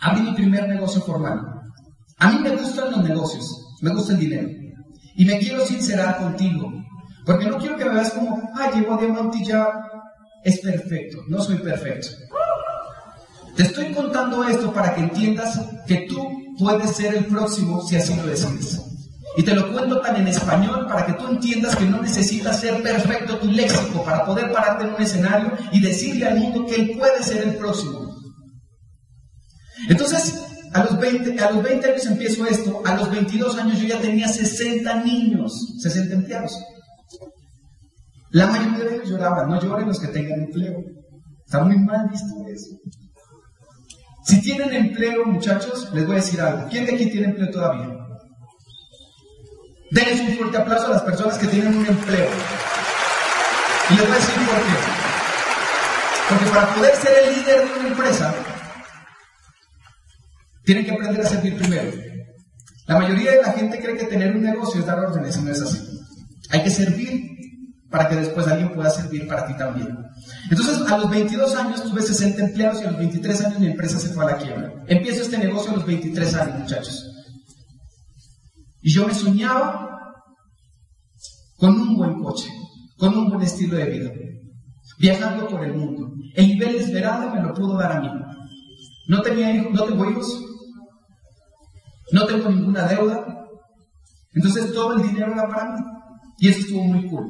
abrí 0.00 0.22
mi 0.22 0.34
primer 0.34 0.68
negocio 0.68 1.00
formal. 1.02 1.40
A 2.18 2.30
mí 2.30 2.38
me 2.38 2.50
gustan 2.50 2.92
los 2.92 3.02
negocios, 3.02 3.44
me 3.82 3.90
gusta 3.90 4.12
el 4.12 4.20
dinero. 4.20 4.48
Y 5.16 5.24
me 5.24 5.38
quiero 5.38 5.64
sincerar 5.64 6.18
contigo, 6.18 6.70
porque 7.24 7.46
no 7.46 7.58
quiero 7.58 7.76
que 7.76 7.84
me 7.84 7.94
veas 7.94 8.12
como, 8.12 8.50
ah, 8.54 8.70
llevo 8.72 8.94
a 8.94 8.98
Diamante 8.98 9.38
y 9.38 9.44
ya 9.44 9.72
es 10.44 10.60
perfecto. 10.60 11.18
No 11.28 11.40
soy 11.42 11.56
perfecto. 11.56 12.08
Te 13.56 13.62
estoy 13.64 13.92
contando 13.92 14.44
esto 14.44 14.72
para 14.72 14.94
que 14.94 15.00
entiendas 15.00 15.60
que 15.86 16.06
tú 16.08 16.28
puedes 16.58 16.94
ser 16.94 17.14
el 17.14 17.24
próximo 17.24 17.80
si 17.82 17.96
así 17.96 18.14
lo 18.14 18.26
decides. 18.26 18.95
Y 19.36 19.42
te 19.42 19.54
lo 19.54 19.70
cuento 19.70 20.00
tan 20.00 20.16
en 20.16 20.28
español 20.28 20.86
para 20.86 21.04
que 21.04 21.12
tú 21.12 21.28
entiendas 21.28 21.76
que 21.76 21.84
no 21.84 22.00
necesitas 22.00 22.58
ser 22.58 22.82
perfecto 22.82 23.36
tu 23.36 23.50
léxico 23.50 24.02
para 24.02 24.24
poder 24.24 24.50
pararte 24.50 24.84
en 24.84 24.94
un 24.94 25.02
escenario 25.02 25.52
y 25.72 25.80
decirle 25.80 26.26
al 26.26 26.38
mundo 26.38 26.66
que 26.66 26.76
él 26.76 26.96
puede 26.96 27.22
ser 27.22 27.42
el 27.42 27.56
próximo. 27.56 28.16
Entonces, 29.88 30.42
a 30.72 30.84
los 30.84 30.98
20, 30.98 31.38
a 31.38 31.50
los 31.50 31.62
20 31.62 31.90
años 31.90 32.06
empiezo 32.06 32.46
esto, 32.46 32.82
a 32.84 32.94
los 32.94 33.10
22 33.10 33.58
años 33.58 33.78
yo 33.80 33.88
ya 33.88 34.00
tenía 34.00 34.26
60 34.26 35.04
niños, 35.04 35.52
60 35.80 36.14
empleados. 36.14 36.52
La 38.30 38.46
mayoría 38.46 38.84
de 38.84 38.96
ellos 38.96 39.08
lloraban, 39.10 39.48
no 39.48 39.60
lloren 39.60 39.86
los 39.86 40.00
que 40.00 40.08
tengan 40.08 40.40
empleo. 40.40 40.76
Está 41.44 41.62
muy 41.62 41.78
mal 41.78 42.08
visto 42.10 42.34
eso. 42.48 42.76
Si 44.24 44.40
tienen 44.40 44.72
empleo, 44.72 45.24
muchachos, 45.24 45.90
les 45.94 46.04
voy 46.04 46.16
a 46.16 46.20
decir 46.20 46.40
algo. 46.40 46.68
¿Quién 46.68 46.86
de 46.86 46.94
aquí 46.94 47.10
tiene 47.10 47.28
empleo 47.28 47.50
todavía? 47.50 48.05
Denles 49.90 50.20
un 50.20 50.36
fuerte 50.36 50.56
aplauso 50.56 50.86
a 50.86 50.90
las 50.90 51.02
personas 51.02 51.38
que 51.38 51.46
tienen 51.46 51.76
un 51.76 51.86
empleo. 51.86 52.28
Y 53.90 53.94
les 53.94 54.02
voy 54.02 54.12
a 54.12 54.14
decir 54.14 54.34
por 54.34 54.56
qué. 54.56 54.96
Porque 56.28 56.46
para 56.46 56.74
poder 56.74 56.96
ser 56.96 57.12
el 57.22 57.36
líder 57.36 57.68
de 57.68 57.80
una 57.80 57.88
empresa, 57.88 58.34
tienen 60.64 60.84
que 60.84 60.90
aprender 60.90 61.24
a 61.24 61.28
servir 61.28 61.56
primero. 61.56 61.92
La 62.86 62.98
mayoría 62.98 63.32
de 63.32 63.42
la 63.42 63.52
gente 63.52 63.80
cree 63.80 63.96
que 63.96 64.06
tener 64.06 64.34
un 64.34 64.42
negocio 64.42 64.80
es 64.80 64.86
dar 64.86 64.98
órdenes 64.98 65.36
y 65.36 65.42
no 65.42 65.52
es 65.52 65.62
así. 65.62 66.00
Hay 66.50 66.62
que 66.64 66.70
servir 66.70 67.30
para 67.88 68.08
que 68.08 68.16
después 68.16 68.46
alguien 68.48 68.74
pueda 68.74 68.90
servir 68.90 69.28
para 69.28 69.46
ti 69.46 69.56
también. 69.56 69.96
Entonces, 70.50 70.80
a 70.90 70.98
los 70.98 71.08
22 71.10 71.56
años 71.56 71.82
tuve 71.84 72.02
60 72.02 72.42
empleados 72.42 72.82
y 72.82 72.84
a 72.84 72.90
los 72.90 72.98
23 72.98 73.44
años 73.44 73.60
mi 73.60 73.66
empresa 73.68 73.98
se 73.98 74.08
fue 74.08 74.24
a 74.24 74.32
la 74.32 74.38
quiebra. 74.38 74.72
Empiezo 74.88 75.22
este 75.22 75.38
negocio 75.38 75.70
a 75.70 75.76
los 75.76 75.86
23 75.86 76.34
años, 76.34 76.58
muchachos. 76.58 77.15
Y 78.86 78.92
yo 78.92 79.04
me 79.04 79.12
soñaba 79.12 80.14
con 81.56 81.70
un 81.76 81.96
buen 81.96 82.22
coche, 82.22 82.48
con 82.96 83.18
un 83.18 83.28
buen 83.30 83.42
estilo 83.42 83.76
de 83.76 83.86
vida, 83.86 84.12
viajando 85.00 85.48
por 85.48 85.64
el 85.64 85.74
mundo. 85.74 86.12
El 86.36 86.46
nivel 86.46 86.76
esperado 86.76 87.34
me 87.34 87.42
lo 87.42 87.52
pudo 87.52 87.76
dar 87.76 87.96
a 87.96 88.00
mí. 88.00 88.08
No 89.08 89.22
tenía 89.22 89.50
hijos, 89.50 89.72
no 89.72 89.82
tengo 89.82 90.08
hijos, 90.08 90.40
no 92.12 92.26
tengo 92.26 92.48
ninguna 92.48 92.86
deuda. 92.86 93.26
Entonces 94.32 94.72
todo 94.72 94.92
el 94.92 95.02
dinero 95.02 95.32
era 95.32 95.48
para 95.48 95.72
mí. 95.72 95.80
Y 96.38 96.50
eso 96.50 96.60
estuvo 96.60 96.84
muy 96.84 97.08
cool. 97.08 97.26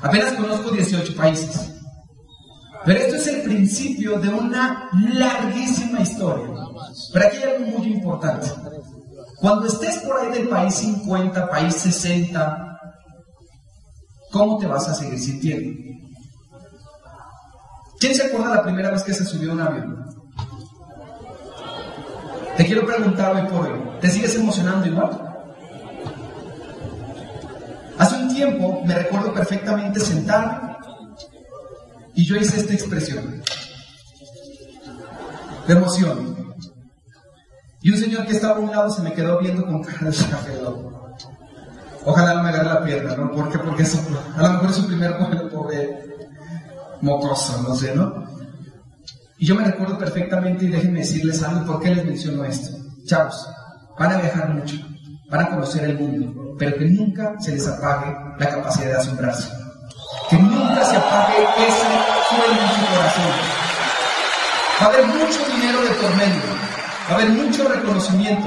Apenas 0.00 0.34
conozco 0.34 0.70
18 0.70 1.16
países. 1.16 1.74
Pero 2.84 3.00
esto 3.00 3.16
es 3.16 3.26
el 3.26 3.42
principio 3.42 4.20
de 4.20 4.28
una 4.28 4.88
larguísima 4.92 6.02
historia. 6.02 6.54
Pero 7.12 7.26
aquí 7.26 7.36
hay 7.38 7.56
algo 7.56 7.78
muy 7.78 7.94
importante. 7.94 8.46
Cuando 9.42 9.66
estés 9.66 9.98
por 10.04 10.20
ahí 10.20 10.30
del 10.30 10.48
país 10.48 10.72
50, 10.76 11.50
país 11.50 11.74
60, 11.74 12.78
¿cómo 14.30 14.56
te 14.56 14.68
vas 14.68 14.88
a 14.88 14.94
seguir 14.94 15.18
sintiendo? 15.18 15.80
¿Quién 17.98 18.14
se 18.14 18.22
acuerda 18.22 18.54
la 18.54 18.62
primera 18.62 18.92
vez 18.92 19.02
que 19.02 19.12
se 19.12 19.24
subió 19.24 19.50
a 19.50 19.54
un 19.54 19.60
avión? 19.60 20.06
Te 22.56 22.64
quiero 22.64 22.86
preguntar 22.86 23.34
hoy 23.34 23.42
por 23.48 23.66
hoy, 23.66 23.80
¿te 24.00 24.10
sigues 24.10 24.36
emocionando 24.36 24.86
igual? 24.86 25.10
Hace 27.98 28.14
un 28.14 28.32
tiempo 28.32 28.80
me 28.84 28.94
recuerdo 28.94 29.34
perfectamente 29.34 29.98
sentarme 29.98 30.76
y 32.14 32.24
yo 32.24 32.36
hice 32.36 32.60
esta 32.60 32.74
expresión 32.74 33.42
de 35.66 35.72
emoción. 35.72 36.31
Y 37.82 37.90
un 37.90 37.98
señor 37.98 38.24
que 38.26 38.32
estaba 38.32 38.56
a 38.56 38.60
un 38.60 38.70
lado 38.70 38.90
se 38.90 39.02
me 39.02 39.12
quedó 39.12 39.40
viendo 39.40 39.66
con 39.66 39.82
cara 39.82 40.10
de 40.10 40.16
café 40.16 40.52
Ojalá 42.04 42.34
no 42.34 42.42
me 42.42 42.48
agarre 42.48 42.68
la 42.68 42.84
pierna, 42.84 43.16
¿no? 43.16 43.30
¿Por 43.30 43.50
qué? 43.50 43.58
Porque 43.58 43.84
a 43.84 44.42
lo 44.42 44.52
mejor 44.54 44.70
es 44.70 44.76
su 44.76 44.86
primer 44.86 45.18
vuelo, 45.18 45.48
pobre 45.48 46.02
mocoso, 47.00 47.62
no 47.62 47.74
sé, 47.74 47.94
¿no? 47.94 48.24
Y 49.38 49.46
yo 49.46 49.54
me 49.54 49.64
recuerdo 49.64 49.98
perfectamente, 49.98 50.64
y 50.64 50.68
déjenme 50.68 51.00
decirles 51.00 51.42
algo, 51.42 51.66
¿por 51.66 51.80
qué 51.80 51.94
les 51.94 52.04
menciono 52.04 52.44
esto? 52.44 52.76
Chavos, 53.04 53.48
van 53.98 54.12
a 54.12 54.16
viajar 54.18 54.50
mucho, 54.50 54.76
van 55.28 55.40
a 55.40 55.50
conocer 55.50 55.84
el 55.84 55.98
mundo, 55.98 56.54
pero 56.58 56.76
que 56.76 56.84
nunca 56.86 57.34
se 57.40 57.52
les 57.52 57.66
apague 57.66 58.14
la 58.38 58.48
capacidad 58.48 58.86
de 58.86 58.96
asombrarse. 58.96 59.48
Que 60.28 60.38
nunca 60.38 60.84
se 60.84 60.96
apague 60.96 61.42
ese 61.58 61.86
sueño 62.28 62.62
en 62.62 62.68
su 62.68 62.94
corazón. 62.94 63.32
Va 64.80 64.86
a 64.86 64.88
haber 64.88 65.06
mucho 65.06 65.40
dinero 65.54 65.82
de 65.82 65.90
por 65.90 66.16
medio, 66.16 66.51
a 67.12 67.16
haber 67.16 67.30
mucho 67.30 67.68
reconocimiento, 67.68 68.46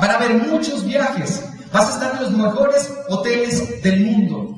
van 0.00 0.10
a 0.10 0.14
haber 0.14 0.34
muchos 0.34 0.84
viajes, 0.84 1.44
vas 1.72 1.90
a 1.90 1.94
estar 1.94 2.16
en 2.16 2.22
los 2.22 2.32
mejores 2.32 2.92
hoteles 3.08 3.82
del 3.82 4.04
mundo. 4.04 4.48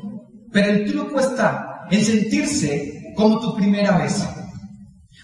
Pero 0.52 0.70
el 0.70 0.90
truco 0.90 1.20
está 1.20 1.86
en 1.90 2.04
sentirse 2.04 3.12
como 3.16 3.40
tu 3.40 3.54
primera 3.54 3.98
vez. 3.98 4.24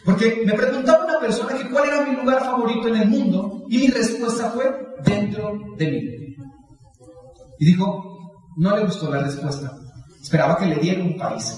Porque 0.04 0.42
me 0.44 0.54
preguntaba 0.54 1.04
una 1.04 1.20
persona 1.20 1.56
que 1.56 1.68
cuál 1.70 1.88
era 1.88 2.04
mi 2.04 2.16
lugar 2.16 2.40
favorito 2.40 2.88
en 2.88 2.96
el 2.96 3.08
mundo 3.08 3.64
y 3.68 3.78
mi 3.78 3.86
respuesta 3.88 4.50
fue 4.50 4.64
dentro 5.04 5.52
de 5.76 5.90
mí. 5.90 6.00
Y 7.58 7.66
dijo, 7.66 8.02
no 8.56 8.76
le 8.76 8.84
gustó 8.84 9.10
la 9.10 9.22
respuesta. 9.22 9.72
Esperaba 10.22 10.56
que 10.56 10.66
le 10.66 10.76
diera 10.76 11.02
un 11.02 11.16
país. 11.16 11.56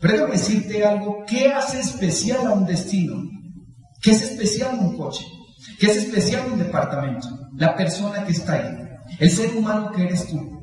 Pero 0.00 0.14
déjame 0.14 0.32
decirte 0.32 0.84
algo, 0.84 1.24
¿qué 1.26 1.52
hace 1.52 1.80
especial 1.80 2.46
a 2.46 2.52
un 2.52 2.66
destino? 2.66 3.22
¿Qué 4.02 4.10
es 4.10 4.22
especial 4.22 4.70
a 4.72 4.80
un 4.82 4.96
coche? 4.96 5.24
¿Qué 5.78 5.86
es 5.86 5.96
especial 5.96 6.52
un 6.52 6.58
departamento? 6.58 7.28
La 7.56 7.74
persona 7.76 8.24
que 8.24 8.32
está 8.32 8.54
ahí. 8.54 8.78
El 9.18 9.30
ser 9.30 9.54
humano 9.56 9.90
que 9.92 10.04
eres 10.04 10.26
tú. 10.28 10.60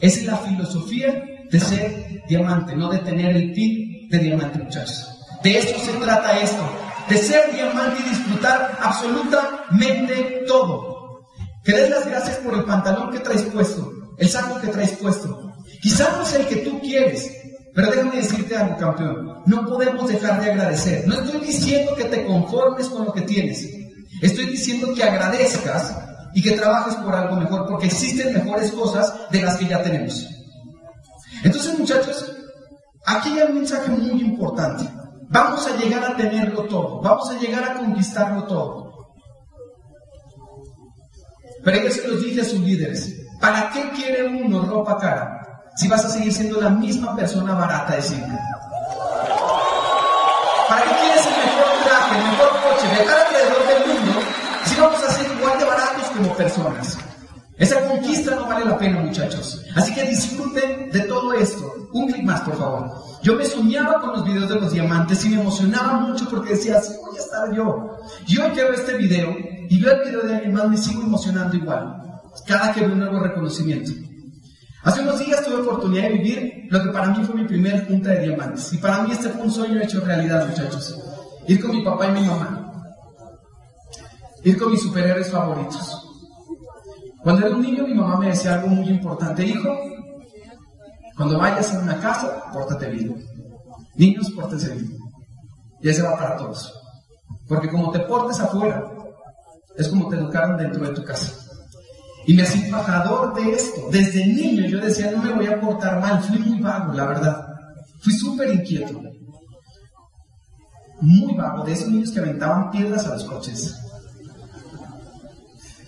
Esa 0.00 0.20
es 0.20 0.26
la 0.26 0.36
filosofía 0.36 1.24
de 1.50 1.60
ser 1.60 2.22
diamante, 2.28 2.76
no 2.76 2.90
de 2.90 2.98
tener 2.98 3.36
el 3.36 3.52
pin 3.52 4.08
de 4.08 4.18
diamante, 4.18 4.58
muchachos. 4.58 5.08
De 5.42 5.58
eso 5.58 5.78
se 5.78 5.92
trata 5.92 6.40
esto. 6.40 6.62
De 7.08 7.16
ser 7.16 7.52
diamante 7.54 8.02
y 8.04 8.10
disfrutar 8.10 8.78
absolutamente 8.80 10.44
todo. 10.46 11.24
Que 11.64 11.72
des 11.72 11.90
las 11.90 12.06
gracias 12.06 12.36
por 12.38 12.54
el 12.54 12.64
pantalón 12.64 13.10
que 13.10 13.20
traes 13.20 13.42
puesto, 13.42 13.92
el 14.18 14.28
saco 14.28 14.60
que 14.60 14.68
traes 14.68 14.92
puesto. 14.92 15.52
Quizás 15.82 16.16
no 16.16 16.22
es 16.22 16.34
el 16.34 16.46
que 16.46 16.56
tú 16.56 16.80
quieres, 16.80 17.30
pero 17.74 17.90
déjame 17.90 18.16
decirte 18.16 18.56
algo, 18.56 18.76
campeón. 18.76 19.42
No 19.46 19.66
podemos 19.66 20.08
dejar 20.08 20.40
de 20.42 20.50
agradecer. 20.50 21.06
No 21.06 21.20
estoy 21.20 21.40
diciendo 21.40 21.94
que 21.94 22.04
te 22.04 22.24
conformes 22.24 22.88
con 22.88 23.04
lo 23.04 23.12
que 23.12 23.22
tienes. 23.22 23.77
Estoy 24.22 24.46
diciendo 24.46 24.94
que 24.94 25.04
agradezcas 25.04 25.96
y 26.34 26.42
que 26.42 26.52
trabajes 26.52 26.94
por 26.96 27.14
algo 27.14 27.36
mejor, 27.36 27.66
porque 27.66 27.86
existen 27.86 28.32
mejores 28.32 28.72
cosas 28.72 29.12
de 29.30 29.42
las 29.42 29.56
que 29.56 29.66
ya 29.66 29.82
tenemos. 29.82 30.26
Entonces, 31.42 31.78
muchachos, 31.78 32.32
aquí 33.06 33.38
hay 33.38 33.48
un 33.48 33.54
mensaje 33.54 33.90
muy 33.90 34.20
importante. 34.20 34.88
Vamos 35.30 35.66
a 35.66 35.76
llegar 35.76 36.04
a 36.04 36.16
tenerlo 36.16 36.64
todo, 36.64 37.00
vamos 37.02 37.28
a 37.30 37.38
llegar 37.38 37.62
a 37.62 37.74
conquistarlo 37.74 38.44
todo. 38.44 38.88
Pero 41.64 41.82
que 41.82 41.90
se 41.90 42.08
los 42.08 42.22
dije 42.22 42.40
a 42.40 42.44
sus 42.44 42.60
líderes, 42.60 43.14
¿para 43.40 43.70
qué 43.70 43.90
quiere 43.90 44.26
uno 44.26 44.62
ropa 44.62 44.96
cara 44.96 45.34
si 45.76 45.86
vas 45.86 46.04
a 46.04 46.08
seguir 46.08 46.32
siendo 46.32 46.60
la 46.60 46.70
misma 46.70 47.14
persona 47.14 47.54
barata 47.54 47.96
de 47.96 48.02
siempre? 48.02 48.38
¿Para 50.68 50.84
qué 50.84 51.17
coche, 52.68 52.86
viajar 52.94 53.26
alrededor 53.26 53.66
del 53.66 53.96
mundo 53.96 54.20
si 54.64 54.80
vamos 54.80 55.02
a 55.02 55.12
ser 55.12 55.26
igual 55.36 55.58
de 55.58 55.64
baratos 55.64 56.06
como 56.16 56.34
personas? 56.34 56.98
Esa 57.56 57.80
conquista 57.88 58.36
no 58.36 58.46
vale 58.46 58.64
la 58.64 58.78
pena, 58.78 59.00
muchachos. 59.00 59.64
Así 59.74 59.92
que 59.92 60.04
disfruten 60.04 60.90
de 60.92 61.00
todo 61.00 61.32
esto. 61.32 61.88
Un 61.92 62.06
clic 62.06 62.22
más, 62.22 62.42
por 62.42 62.56
favor. 62.56 62.88
Yo 63.22 63.34
me 63.34 63.44
soñaba 63.44 64.00
con 64.00 64.12
los 64.12 64.24
videos 64.24 64.48
de 64.48 64.54
los 64.54 64.72
diamantes 64.72 65.24
y 65.24 65.30
me 65.30 65.40
emocionaba 65.40 66.00
mucho 66.00 66.28
porque 66.28 66.50
decía, 66.50 66.78
así 66.78 66.92
voy 67.02 67.18
a 67.18 67.20
estar 67.20 67.52
yo. 67.52 67.98
Y 68.28 68.38
hoy 68.38 68.52
que 68.52 68.62
veo 68.62 68.74
este 68.74 68.96
video, 68.96 69.34
y 69.68 69.82
veo 69.82 69.92
el 69.92 70.08
video 70.08 70.22
de 70.22 70.36
alguien 70.36 70.54
más, 70.54 70.68
me 70.68 70.76
sigo 70.76 71.02
emocionando 71.02 71.56
igual. 71.56 72.00
Cada 72.46 72.72
que 72.72 72.80
veo 72.80 72.92
un 72.92 73.00
nuevo 73.00 73.18
reconocimiento. 73.18 73.90
Hace 74.84 75.00
unos 75.00 75.18
días 75.18 75.44
tuve 75.44 75.56
oportunidad 75.56 76.04
de 76.04 76.10
vivir 76.10 76.68
lo 76.70 76.84
que 76.84 76.90
para 76.90 77.08
mí 77.08 77.24
fue 77.24 77.34
mi 77.34 77.44
primer 77.44 77.88
punta 77.88 78.10
de 78.10 78.28
diamantes. 78.28 78.72
Y 78.72 78.76
para 78.76 79.02
mí 79.02 79.10
este 79.10 79.30
fue 79.30 79.42
un 79.42 79.50
sueño 79.50 79.80
hecho 79.80 80.00
realidad, 80.00 80.46
muchachos. 80.46 80.96
Ir 81.48 81.62
con 81.62 81.70
mi 81.70 81.82
papá 81.82 82.08
y 82.08 82.12
mi 82.12 82.26
mamá. 82.26 82.72
Ir 84.44 84.58
con 84.58 84.70
mis 84.70 84.82
superhéroes 84.82 85.30
favoritos. 85.30 86.04
Cuando 87.22 87.46
era 87.46 87.56
un 87.56 87.62
niño, 87.62 87.86
mi 87.86 87.94
mamá 87.94 88.18
me 88.18 88.28
decía 88.28 88.54
algo 88.54 88.68
muy 88.68 88.86
importante. 88.88 89.44
Hijo, 89.44 89.74
cuando 91.16 91.38
vayas 91.38 91.74
a 91.74 91.80
una 91.80 91.98
casa, 92.00 92.44
pórtate 92.52 92.90
bien. 92.90 93.24
Niños, 93.96 94.30
pórtense 94.32 94.74
bien. 94.74 94.98
Y 95.80 95.88
ese 95.88 96.02
va 96.02 96.16
para 96.16 96.36
todos. 96.36 96.72
Porque 97.48 97.70
como 97.70 97.90
te 97.90 98.00
portes 98.00 98.38
afuera, 98.40 98.84
es 99.76 99.88
como 99.88 100.08
te 100.08 100.16
educaron 100.16 100.58
dentro 100.58 100.86
de 100.86 100.94
tu 100.94 101.02
casa. 101.02 101.32
Y 102.26 102.34
me 102.34 102.42
hacía 102.42 102.66
embajador 102.66 103.34
de 103.34 103.52
esto. 103.52 103.88
Desde 103.90 104.26
niño 104.26 104.66
yo 104.66 104.80
decía, 104.80 105.10
no 105.10 105.22
me 105.22 105.32
voy 105.32 105.46
a 105.46 105.58
portar 105.58 105.98
mal. 105.98 106.22
Fui 106.22 106.38
muy 106.38 106.60
vago, 106.60 106.92
la 106.92 107.06
verdad. 107.06 107.46
Fui 108.02 108.12
súper 108.12 108.52
inquieto. 108.52 109.00
Muy 111.00 111.34
vago. 111.34 111.64
De 111.64 111.72
esos 111.72 111.88
niños 111.88 112.10
que 112.10 112.20
aventaban 112.20 112.70
piedras 112.70 113.06
a 113.06 113.14
los 113.14 113.24
coches. 113.24 113.76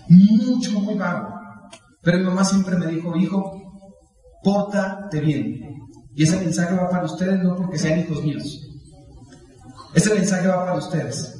Mucho, 0.07 0.79
muy 0.81 0.95
vago. 0.95 1.29
Pero 2.01 2.17
mi 2.17 2.23
mamá 2.25 2.43
siempre 2.43 2.77
me 2.77 2.87
dijo, 2.87 3.15
hijo, 3.15 3.61
pórtate 4.43 5.21
bien. 5.21 5.59
Y 6.13 6.23
ese 6.23 6.37
mensaje 6.37 6.75
va 6.75 6.89
para 6.89 7.05
ustedes 7.05 7.41
no 7.41 7.55
porque 7.55 7.77
sean 7.77 7.99
hijos 7.99 8.23
míos. 8.23 8.67
Ese 9.93 10.13
mensaje 10.13 10.47
va 10.47 10.65
para 10.65 10.77
ustedes. 10.77 11.37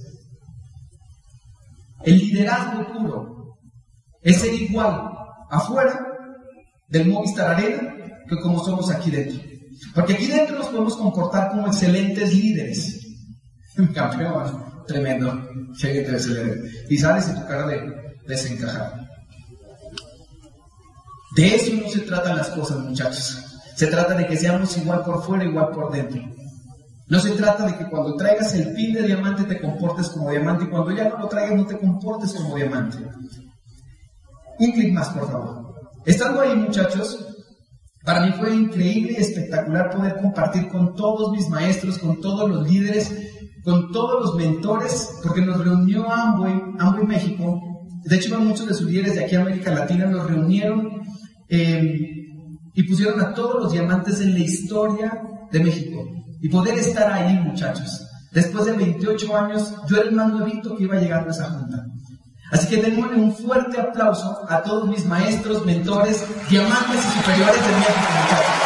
El 2.04 2.18
liderazgo 2.18 2.94
puro 2.94 3.58
es 4.22 4.38
ser 4.40 4.54
igual 4.54 5.12
afuera 5.50 6.00
del 6.90 7.10
Movistar 7.10 7.52
Arena 7.52 7.96
que 8.28 8.40
como 8.40 8.64
somos 8.64 8.90
aquí 8.90 9.12
dentro. 9.12 9.42
Porque 9.94 10.14
aquí 10.14 10.28
dentro 10.28 10.58
nos 10.58 10.68
podemos 10.68 10.96
comportar 10.96 11.52
como 11.52 11.68
excelentes 11.68 12.34
líderes. 12.34 13.11
Campeón, 13.94 14.66
tremendo. 14.88 15.50
Y 16.90 16.98
sales 16.98 17.28
de 17.28 17.34
tu 17.34 17.48
cara 17.48 17.68
de 17.68 18.18
desencajar. 18.28 19.08
De 21.36 21.56
eso 21.56 21.74
no 21.82 21.90
se 21.90 22.00
tratan 22.00 22.38
las 22.38 22.50
cosas, 22.50 22.80
muchachos. 22.80 23.38
Se 23.76 23.88
trata 23.88 24.14
de 24.16 24.28
que 24.28 24.38
seamos 24.38 24.78
igual 24.78 25.04
por 25.04 25.24
fuera, 25.24 25.46
igual 25.46 25.70
por 25.70 25.92
dentro. 25.92 26.22
No 27.08 27.20
se 27.20 27.32
trata 27.32 27.66
de 27.66 27.78
que 27.78 27.90
cuando 27.90 28.16
traigas 28.16 28.54
el 28.54 28.74
pin 28.74 28.94
de 28.94 29.04
diamante 29.04 29.44
te 29.44 29.60
comportes 29.60 30.10
como 30.10 30.30
diamante 30.30 30.66
y 30.66 30.68
cuando 30.68 30.92
ya 30.92 31.10
no 31.10 31.18
lo 31.18 31.28
traigas 31.28 31.58
no 31.58 31.66
te 31.66 31.78
comportes 31.78 32.34
como 32.34 32.56
diamante. 32.56 32.98
Un 34.60 34.72
clic 34.72 34.94
más, 34.94 35.10
por 35.10 35.30
favor. 35.30 35.74
Estando 36.06 36.42
ahí, 36.42 36.56
muchachos, 36.56 37.26
para 38.04 38.26
mí 38.26 38.32
fue 38.34 38.56
increíble 38.56 39.16
y 39.18 39.22
espectacular 39.22 39.90
poder 39.90 40.18
compartir 40.18 40.68
con 40.68 40.96
todos 40.96 41.32
mis 41.32 41.50
maestros, 41.50 41.98
con 41.98 42.20
todos 42.20 42.50
los 42.50 42.70
líderes, 42.70 43.12
con 43.64 43.92
todos 43.92 44.22
los 44.22 44.36
mentores, 44.36 45.20
porque 45.24 45.42
nos 45.42 45.64
reunió 45.64 46.12
Amway, 46.12 46.62
Amway 46.80 47.06
México. 47.06 47.62
De 48.04 48.16
hecho, 48.16 48.40
muchos 48.40 48.68
de 48.68 48.74
sus 48.74 48.88
líderes 48.88 49.16
de 49.16 49.26
aquí 49.26 49.36
a 49.36 49.42
América 49.42 49.72
Latina 49.72 50.06
nos 50.06 50.28
reunieron 50.28 51.02
em, 51.48 51.98
y 52.74 52.84
pusieron 52.84 53.20
a 53.22 53.34
todos 53.34 53.64
los 53.64 53.72
diamantes 53.72 54.22
en 54.22 54.34
la 54.34 54.40
historia 54.40 55.22
de 55.52 55.60
México. 55.60 56.04
Y 56.42 56.50
poder 56.50 56.78
estar 56.80 57.12
ahí, 57.12 57.38
muchachos. 57.40 58.08
Después 58.32 58.66
de 58.66 58.72
28 58.72 59.38
años, 59.38 59.74
yo 59.88 59.98
era 59.98 60.10
el 60.10 60.16
más 60.16 60.32
nuevito 60.32 60.76
que 60.76 60.84
iba 60.84 60.96
llegando 60.96 61.28
a 61.28 61.32
esa 61.32 61.50
junta. 61.52 61.86
Así 62.52 62.68
que 62.68 62.82
démosle 62.82 63.18
un 63.18 63.36
fuerte 63.36 63.80
aplauso 63.80 64.46
a 64.50 64.62
todos 64.64 64.90
mis 64.90 65.06
maestros, 65.06 65.66
mentores, 65.66 66.26
diamantes 66.50 67.06
y 67.06 67.20
superiores 67.20 67.56
de 67.56 67.72
México, 67.72 68.10
muchachos. 68.24 68.62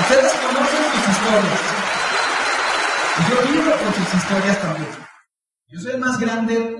Ustedes 0.00 0.32
conocen 0.32 0.82
sus 0.94 1.12
historias. 1.12 1.71
Historias 4.14 4.60
también. 4.60 4.88
Yo 5.68 5.80
soy 5.80 5.92
el 5.92 6.00
más 6.00 6.18
grande 6.20 6.76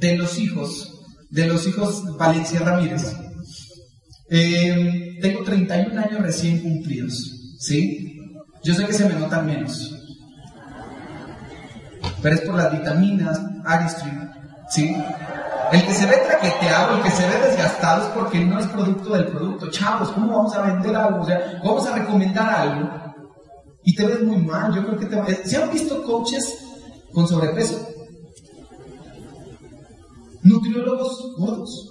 de 0.00 0.16
los 0.16 0.38
hijos, 0.38 0.92
de 1.30 1.46
los 1.46 1.66
hijos 1.66 2.16
Valencia 2.16 2.60
Ramírez. 2.60 3.14
Eh, 4.30 5.18
tengo 5.20 5.44
31 5.44 6.00
años 6.00 6.20
recién 6.20 6.60
cumplidos, 6.60 7.14
¿sí? 7.60 8.18
Yo 8.64 8.74
sé 8.74 8.86
que 8.86 8.92
se 8.92 9.08
me 9.08 9.14
notan 9.14 9.46
menos, 9.46 9.94
pero 12.22 12.34
es 12.34 12.40
por 12.42 12.54
las 12.56 12.72
vitaminas, 12.72 13.40
Aristry, 13.64 14.10
¿Sí? 14.70 14.96
El 15.70 15.84
que 15.84 15.92
se 15.92 16.06
ve 16.06 16.16
traqueteado, 16.26 16.96
el 16.96 17.02
que 17.02 17.10
se 17.10 17.28
ve 17.28 17.46
desgastado 17.46 18.06
es 18.06 18.08
porque 18.10 18.40
no 18.40 18.58
es 18.58 18.66
producto 18.66 19.12
del 19.12 19.26
producto. 19.26 19.70
Chavos, 19.70 20.10
¿cómo 20.12 20.34
vamos 20.34 20.54
a 20.54 20.62
vender 20.62 20.96
algo? 20.96 21.20
O 21.20 21.26
sea, 21.26 21.60
vamos 21.62 21.86
a 21.86 21.94
recomendar 21.94 22.48
algo 22.48 22.90
y 23.84 23.94
te 23.94 24.06
ves 24.06 24.22
muy 24.22 24.38
mal. 24.38 24.74
Yo 24.74 24.84
creo 24.86 24.98
que 24.98 25.06
te 25.06 25.16
va... 25.16 25.26
¿Se 25.44 25.56
han 25.56 25.70
visto 25.70 26.02
coaches 26.02 26.61
con 27.12 27.28
sobrepeso? 27.28 27.88
Nutriólogos 30.42 31.34
gordos. 31.38 31.88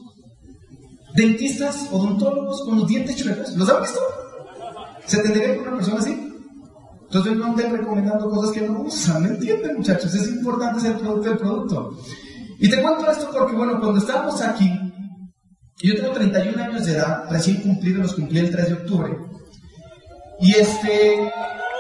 Dentistas, 1.16 1.90
odontólogos 1.92 2.64
con 2.64 2.80
los 2.80 2.88
dientes 2.88 3.16
chuecos. 3.16 3.56
¿Los 3.56 3.70
han 3.70 3.82
visto? 3.82 4.00
¿Se 5.06 5.22
tendría 5.22 5.58
con 5.58 5.68
una 5.68 5.78
persona 5.78 6.00
así? 6.00 6.32
Entonces 7.04 7.36
no 7.36 7.50
estén 7.50 7.76
recomendando 7.76 8.30
cosas 8.30 8.52
que 8.52 8.62
no 8.62 8.84
usan, 8.84 9.24
¿me 9.24 9.30
entienden 9.30 9.76
muchachos? 9.76 10.16
Es 10.16 10.30
importante 10.30 10.80
ser 10.80 10.98
producto 10.98 11.30
del 11.30 11.38
producto. 11.38 11.98
Y 12.58 12.70
te 12.70 12.82
cuento 12.82 13.12
esto 13.12 13.30
porque, 13.34 13.54
bueno, 13.54 13.78
cuando 13.82 14.00
estábamos 14.00 14.42
aquí, 14.42 14.72
yo 15.84 15.96
tengo 15.96 16.12
31 16.14 16.64
años 16.64 16.86
de 16.86 16.94
edad, 16.94 17.26
recién 17.30 17.58
cumplido, 17.62 18.02
los 18.02 18.14
cumplí 18.14 18.40
el 18.40 18.52
3 18.52 18.68
de 18.68 18.74
octubre. 18.76 19.18
Y 20.40 20.54
este, 20.54 21.32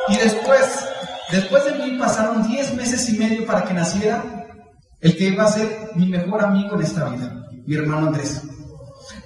y 0.09 0.17
después, 0.17 0.85
después 1.31 1.65
de 1.65 1.75
mí 1.75 1.97
pasaron 1.97 2.47
10 2.47 2.75
meses 2.75 3.09
y 3.09 3.17
medio 3.17 3.45
para 3.45 3.63
que 3.63 3.73
naciera 3.73 4.23
el 4.99 5.17
que 5.17 5.29
iba 5.29 5.43
a 5.43 5.51
ser 5.51 5.91
mi 5.95 6.07
mejor 6.07 6.43
amigo 6.43 6.75
en 6.75 6.81
esta 6.81 7.09
vida, 7.09 7.45
mi 7.65 7.75
hermano 7.75 8.07
Andrés. 8.07 8.43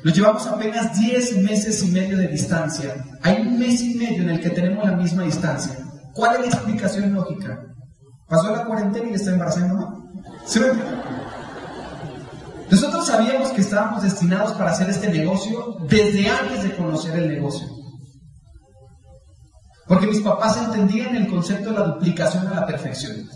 Nos 0.03 0.15
llevamos 0.15 0.47
apenas 0.47 0.97
10 0.99 1.37
meses 1.43 1.83
y 1.83 1.87
medio 1.91 2.17
de 2.17 2.27
distancia. 2.27 2.95
Hay 3.21 3.41
un 3.41 3.59
mes 3.59 3.81
y 3.81 3.95
medio 3.95 4.23
en 4.23 4.29
el 4.29 4.39
que 4.39 4.51
tenemos 4.51 4.85
la 4.85 4.95
misma 4.95 5.23
distancia. 5.23 5.77
¿Cuál 6.13 6.35
es 6.35 6.41
la 6.41 6.47
explicación 6.47 7.13
lógica? 7.13 7.59
Pasó 8.27 8.51
la 8.51 8.65
cuarentena 8.65 9.09
y 9.09 9.13
está 9.13 9.31
embarazando 9.31 10.03
¿Sí 10.45 10.59
me 10.59 10.67
nosotros 12.69 13.05
sabíamos 13.05 13.49
que 13.49 13.61
estábamos 13.61 14.01
destinados 14.01 14.53
para 14.53 14.71
hacer 14.71 14.89
este 14.89 15.09
negocio 15.09 15.77
desde 15.87 16.27
antes 16.27 16.63
de 16.63 16.75
conocer 16.75 17.15
el 17.15 17.29
negocio. 17.29 17.67
Porque 19.87 20.07
mis 20.07 20.21
papás 20.21 20.57
entendían 20.57 21.15
el 21.15 21.27
concepto 21.27 21.71
de 21.71 21.79
la 21.79 21.85
duplicación 21.85 22.47
a 22.47 22.55
la 22.55 22.65
perfección. 22.65 23.29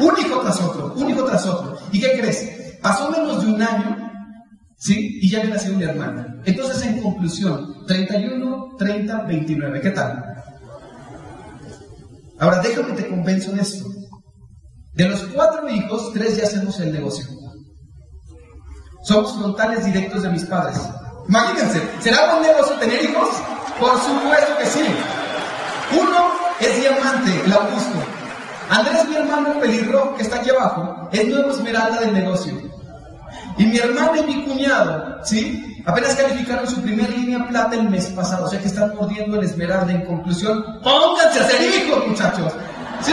Un 0.00 0.18
hijo 0.18 0.40
tras 0.40 0.60
otro, 0.60 0.92
un 0.96 1.10
hijo 1.10 1.24
tras 1.24 1.46
otro. 1.46 1.78
¿Y 1.92 2.00
qué 2.00 2.18
crees? 2.18 2.78
Pasó 2.82 3.10
menos 3.10 3.42
de 3.42 3.52
un 3.52 3.62
año, 3.62 3.96
¿sí? 4.76 5.18
Y 5.22 5.30
ya 5.30 5.40
había 5.40 5.54
nacido 5.54 5.76
mi 5.76 5.84
hermana. 5.84 6.36
Entonces, 6.44 6.82
en 6.84 7.00
conclusión, 7.00 7.86
31, 7.86 8.76
30, 8.76 9.22
29. 9.22 9.80
¿Qué 9.80 9.90
tal? 9.90 10.24
Ahora, 12.38 12.60
déjame 12.60 12.92
te 12.94 13.08
convenzo 13.08 13.52
en 13.52 13.60
esto. 13.60 13.88
De 14.92 15.08
los 15.08 15.22
cuatro 15.26 15.68
hijos, 15.68 16.12
tres 16.12 16.36
ya 16.36 16.44
hacemos 16.44 16.78
el 16.80 16.92
negocio. 16.92 17.26
Somos 19.04 19.36
frontales 19.36 19.84
directos 19.84 20.22
de 20.22 20.30
mis 20.30 20.44
padres. 20.44 20.78
Imagínense, 21.28 21.80
¿será 22.00 22.34
buen 22.34 22.42
negocio 22.50 22.76
tener 22.76 23.04
hijos? 23.04 23.28
Por 23.80 24.00
supuesto 24.00 24.56
que 24.58 24.66
sí. 24.66 24.84
Uno 26.00 26.32
es 26.60 26.80
diamante, 26.80 27.42
el 27.44 27.52
Augusto. 27.52 27.98
Andrés, 28.70 29.08
mi 29.08 29.16
hermano 29.16 29.60
pelirrojo 29.60 30.16
que 30.16 30.22
está 30.22 30.36
aquí 30.36 30.50
abajo, 30.50 31.08
es 31.12 31.28
nuevo 31.28 31.50
esmeralda 31.50 32.00
del 32.00 32.14
negocio. 32.14 32.54
Y 33.58 33.66
mi 33.66 33.78
hermano 33.78 34.16
y 34.16 34.22
mi 34.22 34.44
cuñado, 34.44 35.18
¿sí? 35.24 35.82
Apenas 35.86 36.16
calificaron 36.16 36.66
su 36.66 36.82
primer 36.82 37.08
línea 37.10 37.46
plata 37.46 37.76
el 37.76 37.88
mes 37.88 38.06
pasado, 38.06 38.46
o 38.46 38.48
sea 38.48 38.60
que 38.60 38.66
están 38.66 38.94
mordiendo 38.96 39.38
el 39.38 39.44
esmeralda. 39.44 39.92
En 39.92 40.04
conclusión, 40.04 40.80
pónganse 40.82 41.40
a 41.40 41.48
ser 41.48 41.62
hijos, 41.62 42.06
muchachos. 42.06 42.52
¿Sí? 43.02 43.12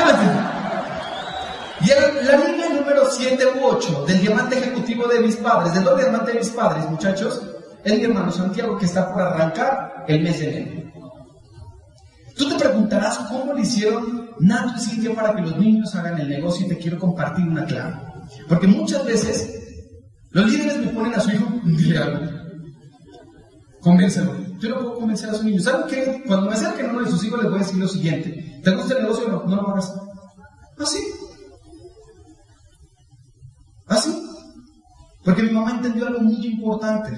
Y 1.82 2.26
la 2.26 2.38
línea 2.38 2.70
número 2.70 3.10
7 3.12 3.46
u 3.60 3.66
8 3.66 4.06
del 4.08 4.22
diamante 4.22 4.58
ejecutivo 4.58 5.06
de 5.08 5.20
mis 5.20 5.36
padres, 5.36 5.74
del 5.74 5.84
doble 5.84 6.04
diamante 6.04 6.32
de 6.32 6.40
mis 6.40 6.50
padres, 6.50 6.90
muchachos, 6.90 7.42
es 7.84 7.98
mi 7.98 8.04
hermano 8.04 8.32
Santiago 8.32 8.78
que 8.78 8.86
está 8.86 9.12
por 9.12 9.22
arrancar 9.22 10.06
el 10.08 10.22
mes 10.24 10.40
de 10.40 10.50
enero. 10.50 10.92
Tú 12.36 12.50
te 12.50 12.56
preguntarás 12.56 13.18
cómo 13.30 13.54
le 13.54 13.62
hicieron 13.62 14.30
Nato 14.40 14.74
y 14.78 14.80
Cintia 14.80 15.14
para 15.14 15.36
que 15.36 15.42
los 15.42 15.58
niños 15.58 15.94
hagan 15.96 16.20
el 16.20 16.30
negocio 16.30 16.66
y 16.66 16.70
te 16.70 16.78
quiero 16.78 16.98
compartir 16.98 17.48
una 17.48 17.66
clave. 17.66 17.96
Porque 18.48 18.68
muchas 18.68 19.06
veces 19.06 19.60
los 20.32 20.50
líderes 20.50 20.80
me 20.80 20.88
ponen 20.88 21.14
a 21.14 21.20
su 21.20 21.32
hijo, 21.32 21.46
dile 21.64 21.98
algo, 21.98 22.20
convéncelo. 23.82 24.34
Yo 24.60 24.70
no 24.70 24.80
puedo 24.80 24.96
convencer 24.96 25.30
a 25.30 25.34
su 25.34 25.44
niño. 25.44 25.62
¿Saben 25.62 25.88
qué? 25.88 26.24
Cuando 26.26 26.48
me 26.48 26.54
acerquen 26.54 26.88
a 26.88 26.90
uno 26.92 27.02
de 27.02 27.12
sus 27.12 27.24
hijos 27.26 27.44
les 27.44 27.52
voy 27.52 27.60
a 27.60 27.64
decir 27.64 27.80
lo 27.80 27.88
siguiente. 27.88 28.62
¿Te 28.64 28.72
gusta 28.72 28.96
el 28.96 29.04
negocio 29.04 29.26
o 29.28 29.30
no? 29.30 29.44
No 29.44 29.62
lo 29.62 29.70
hagas. 29.70 29.94
Así. 30.80 31.00
Así. 33.88 34.24
Porque 35.24 35.44
mi 35.44 35.52
mamá 35.52 35.72
entendió 35.72 36.08
algo 36.08 36.22
muy 36.22 36.46
importante. 36.48 37.12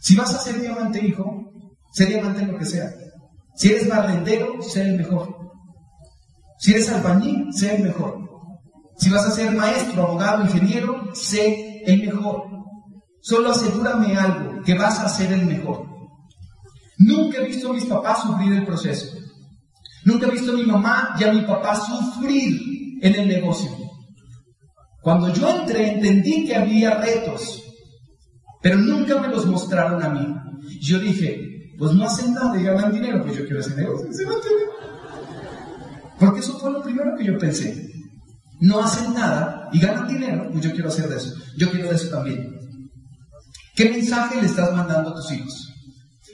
Si 0.00 0.16
vas 0.16 0.34
a 0.34 0.38
ser 0.38 0.60
diamante, 0.60 1.04
hijo, 1.06 1.52
sé 1.92 2.06
diamante 2.06 2.42
en 2.42 2.52
lo 2.52 2.58
que 2.58 2.64
sea. 2.64 2.90
Si 3.54 3.68
eres 3.68 3.88
barrendero, 3.88 4.62
sé 4.62 4.82
el 4.82 4.96
mejor. 4.96 5.36
Si 6.58 6.72
eres 6.72 6.90
albañil, 6.90 7.52
sé 7.52 7.76
el 7.76 7.82
mejor. 7.82 8.18
Si 8.96 9.10
vas 9.10 9.26
a 9.26 9.30
ser 9.30 9.52
maestro, 9.52 10.04
abogado, 10.04 10.42
ingeniero, 10.44 11.14
sé 11.14 11.82
el 11.84 12.02
mejor. 12.02 12.44
Solo 13.20 13.50
asegúrame 13.50 14.16
algo, 14.16 14.62
que 14.62 14.74
vas 14.74 14.98
a 14.98 15.08
ser 15.08 15.32
el 15.32 15.44
mejor. 15.44 15.86
Nunca 16.98 17.38
he 17.38 17.46
visto 17.46 17.70
a 17.70 17.74
mis 17.74 17.84
papás 17.84 18.22
sufrir 18.22 18.52
el 18.54 18.64
proceso. 18.64 19.06
Nunca 20.04 20.26
he 20.26 20.30
visto 20.30 20.52
a 20.52 20.56
mi 20.56 20.64
mamá 20.64 21.14
y 21.18 21.24
a 21.24 21.32
mi 21.32 21.42
papá 21.42 21.74
sufrir 21.76 22.58
en 23.02 23.14
el 23.14 23.28
negocio. 23.28 23.70
Cuando 25.02 25.32
yo 25.32 25.48
entré 25.48 25.92
entendí 25.92 26.46
que 26.46 26.56
había 26.56 26.98
retos, 26.98 27.62
pero 28.62 28.78
nunca 28.78 29.20
me 29.20 29.28
los 29.28 29.46
mostraron 29.46 30.02
a 30.02 30.08
mí. 30.10 30.26
Yo 30.80 30.98
dije, 30.98 31.72
pues 31.78 31.92
no 31.92 32.04
hacen 32.04 32.34
nada 32.34 32.60
y 32.60 32.64
ganan 32.64 32.92
dinero, 32.92 33.22
pues 33.22 33.36
yo 33.36 33.44
quiero 33.44 33.60
ese 33.60 33.74
negocio. 33.74 34.08
Porque 36.18 36.40
eso 36.40 36.58
fue 36.58 36.70
lo 36.70 36.82
primero 36.82 37.16
que 37.16 37.24
yo 37.24 37.38
pensé. 37.38 37.88
No 38.60 38.80
hacen 38.80 39.14
nada 39.14 39.70
y 39.72 39.80
ganan 39.80 40.06
dinero, 40.06 40.48
pues 40.52 40.64
yo 40.64 40.72
quiero 40.72 40.88
hacer 40.88 41.08
de 41.08 41.16
eso. 41.16 41.32
Yo 41.56 41.70
quiero 41.70 41.88
de 41.88 41.96
eso 41.96 42.10
también. 42.10 42.54
¿Qué 43.74 43.88
mensaje 43.88 44.40
le 44.40 44.46
estás 44.46 44.74
mandando 44.76 45.10
a 45.10 45.14
tus 45.14 45.32
hijos? 45.32 45.72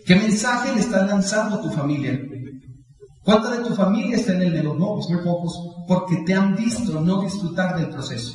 ¿Qué 0.04 0.16
mensaje 0.16 0.74
le 0.74 0.80
estás 0.80 1.08
lanzando 1.08 1.56
a 1.56 1.62
tu 1.62 1.70
familia? 1.70 2.20
¿Cuánta 3.22 3.50
de 3.50 3.64
tu 3.64 3.74
familia 3.74 4.16
está 4.16 4.34
en 4.34 4.42
el 4.42 4.52
negocio? 4.52 4.78
No, 4.78 4.94
pues 4.94 5.08
muy 5.10 5.24
pocos, 5.24 5.52
porque 5.86 6.16
te 6.26 6.34
han 6.34 6.56
visto 6.56 7.00
no 7.00 7.22
disfrutar 7.22 7.76
del 7.76 7.90
proceso. 7.90 8.34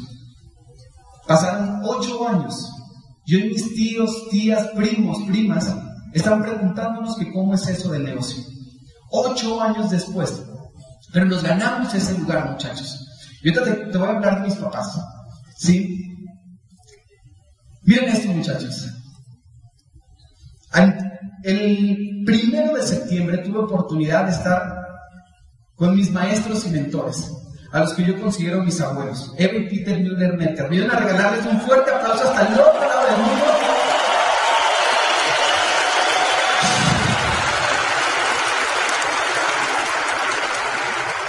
Pasaron 1.27 1.81
ocho 1.83 2.27
años. 2.27 2.69
Yo 3.25 3.39
y 3.39 3.49
mis 3.49 3.75
tíos, 3.75 4.29
tías, 4.29 4.67
primos, 4.75 5.23
primas, 5.27 5.73
están 6.13 6.41
preguntándonos 6.41 7.15
que 7.17 7.31
cómo 7.31 7.53
es 7.53 7.67
eso 7.67 7.91
del 7.91 8.03
negocio. 8.03 8.43
Ocho 9.11 9.61
años 9.61 9.91
después. 9.91 10.43
Pero 11.13 11.25
nos 11.25 11.43
ganamos 11.43 11.93
ese 11.93 12.17
lugar, 12.17 12.51
muchachos. 12.51 13.07
Y 13.43 13.49
ahorita 13.49 13.91
te, 13.91 13.97
voy 13.97 14.07
a 14.07 14.11
hablar 14.11 14.41
de 14.41 14.47
mis 14.47 14.55
papás. 14.57 14.99
¿Sí? 15.57 15.97
Miren 17.83 18.09
esto, 18.09 18.29
muchachos. 18.29 18.87
El 21.43 22.23
primero 22.25 22.75
de 22.75 22.83
septiembre 22.83 23.39
tuve 23.39 23.59
oportunidad 23.59 24.25
de 24.25 24.31
estar 24.31 24.81
con 25.75 25.95
mis 25.95 26.11
maestros 26.11 26.65
y 26.67 26.69
mentores, 26.69 27.31
a 27.71 27.79
los 27.79 27.93
que 27.93 28.03
yo 28.03 28.19
considero 28.19 28.63
mis 28.63 28.79
abuelos, 28.81 29.33
Eva 29.37 29.55
y 29.55 29.69
Peter 29.69 29.97
Müller 29.99 30.37
Merker. 30.37 30.69
Vienen 30.69 30.91
a 30.91 30.99
regalarles 30.99 31.45
un 31.45 31.59
fuerte 31.61 31.91
aplauso 31.91 32.29
hasta 32.29 32.47
el 32.47 32.53
otro 32.53 32.81
lado 32.81 33.05
del 33.05 33.17
mundo. 33.17 33.45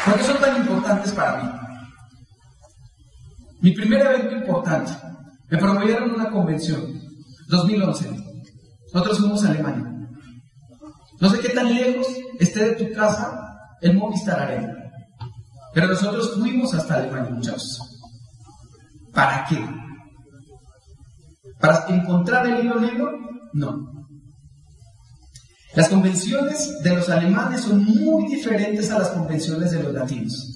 ¿Por 0.04 0.16
qué 0.16 0.24
son 0.24 0.40
tan 0.40 0.56
importantes 0.56 1.12
para 1.12 1.36
mí? 1.36 1.50
Mi 3.60 3.70
primer 3.72 4.00
evento 4.04 4.34
importante, 4.34 4.92
me 5.48 5.58
promovieron 5.58 6.10
una 6.10 6.28
convención, 6.28 7.00
2011. 7.48 8.10
Nosotros 8.92 9.18
fuimos 9.20 9.44
a 9.44 9.50
Alemania. 9.50 9.84
No 11.20 11.30
sé 11.30 11.38
qué 11.38 11.50
tan 11.50 11.72
lejos 11.72 12.08
esté 12.40 12.64
de 12.64 12.72
tu 12.72 12.92
casa 12.92 13.40
el 13.80 13.96
Movistar 13.96 14.40
Arena. 14.40 14.81
Pero 15.74 15.88
nosotros 15.88 16.34
fuimos 16.34 16.74
hasta 16.74 16.94
Alemania, 16.94 17.30
muchachos. 17.30 17.78
¿Para 19.12 19.44
qué? 19.46 19.58
¿Para 21.60 21.86
encontrar 21.88 22.46
el 22.46 22.64
hilo 22.64 22.80
negro? 22.80 23.12
No. 23.52 23.92
Las 25.74 25.88
convenciones 25.88 26.82
de 26.82 26.96
los 26.96 27.08
alemanes 27.08 27.62
son 27.62 27.84
muy 27.84 28.26
diferentes 28.26 28.90
a 28.90 28.98
las 28.98 29.08
convenciones 29.10 29.70
de 29.70 29.82
los 29.82 29.94
latinos. 29.94 30.48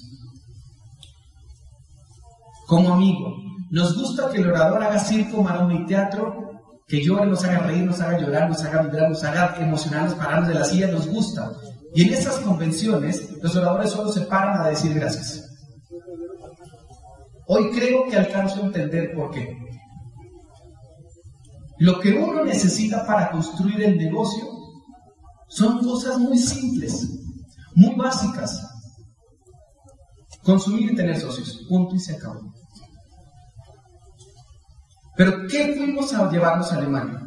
Como 2.67 2.93
amigo, 2.93 3.33
nos 3.71 3.97
gusta 3.97 4.29
que 4.29 4.41
el 4.41 4.49
orador 4.49 4.83
haga 4.83 4.99
circo, 4.99 5.41
maroma 5.41 5.73
y 5.73 5.85
teatro 5.85 6.47
que 6.87 7.03
llore, 7.03 7.25
nos 7.25 7.43
haga 7.43 7.59
reír, 7.59 7.83
nos 7.83 7.99
haga 7.99 8.19
llorar, 8.19 8.49
nos 8.49 8.63
haga 8.63 8.83
vibrar, 8.83 9.09
nos 9.09 9.23
haga 9.23 9.57
emocionarnos, 9.59 10.15
pararnos 10.15 10.47
de 10.47 10.53
la 10.53 10.63
silla, 10.63 10.87
nos 10.87 11.07
gusta. 11.07 11.51
Y 11.97 12.03
en 12.03 12.13
esas 12.13 12.35
convenciones, 12.41 13.31
los 13.41 13.55
oradores 13.55 13.89
solo 13.89 14.11
se 14.11 14.21
paran 14.21 14.61
a 14.61 14.67
decir 14.67 14.93
gracias. 14.93 15.49
Hoy 17.47 17.71
creo 17.71 18.07
que 18.07 18.15
alcanzo 18.15 18.61
a 18.61 18.65
entender 18.67 19.15
por 19.15 19.31
qué. 19.31 19.57
Lo 21.79 21.99
que 21.99 22.13
uno 22.13 22.45
necesita 22.45 23.03
para 23.03 23.31
construir 23.31 23.81
el 23.81 23.97
negocio 23.97 24.45
son 25.47 25.79
cosas 25.79 26.19
muy 26.19 26.37
simples, 26.37 27.03
muy 27.73 27.95
básicas. 27.95 28.61
Consumir 30.43 30.91
y 30.91 30.95
tener 30.95 31.19
socios. 31.19 31.65
Punto 31.67 31.95
y 31.95 31.99
se 31.99 32.13
acabó. 32.13 32.53
Pero 35.15 35.47
¿qué 35.47 35.73
fuimos 35.75 36.13
a 36.13 36.29
llevarnos 36.29 36.71
a 36.71 36.77
Alemania? 36.77 37.26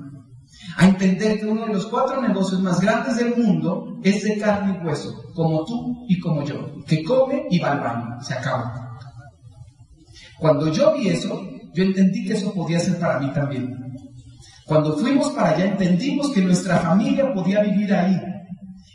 A 0.77 0.87
entender 0.87 1.41
que 1.41 1.47
uno 1.47 1.67
de 1.67 1.75
los 1.75 1.87
cuatro 1.87 2.21
negocios 2.21 2.61
más 2.61 2.81
grandes 2.81 3.17
del 3.17 3.37
mundo 3.37 3.99
es 4.03 4.23
de 4.23 4.39
carne 4.39 4.79
y 4.81 4.87
hueso, 4.87 5.23
como 5.35 5.65
tú 5.65 6.07
y 6.09 6.19
como 6.21 6.43
yo, 6.45 6.83
que 6.87 7.03
come 7.03 7.47
y 7.51 7.59
va 7.59 7.73
al 7.73 7.81
baño, 7.81 8.21
se 8.21 8.35
acaba. 8.35 8.99
Cuando 10.39 10.73
yo 10.73 10.95
vi 10.95 11.09
eso, 11.09 11.43
yo 11.75 11.85
entendí 11.85 12.25
que 12.25 12.35
eso 12.35 12.53
podía 12.55 12.81
ser 12.81 12.99
para 12.99 13.19
mí 13.19 13.31
también. 13.33 13.77
Cuando 14.67 14.97
fuimos 14.97 15.31
para 15.33 15.51
allá 15.51 15.65
entendimos 15.67 16.31
que 16.31 16.41
nuestra 16.41 16.79
familia 16.79 17.33
podía 17.35 17.61
vivir 17.61 17.93
ahí. 17.93 18.21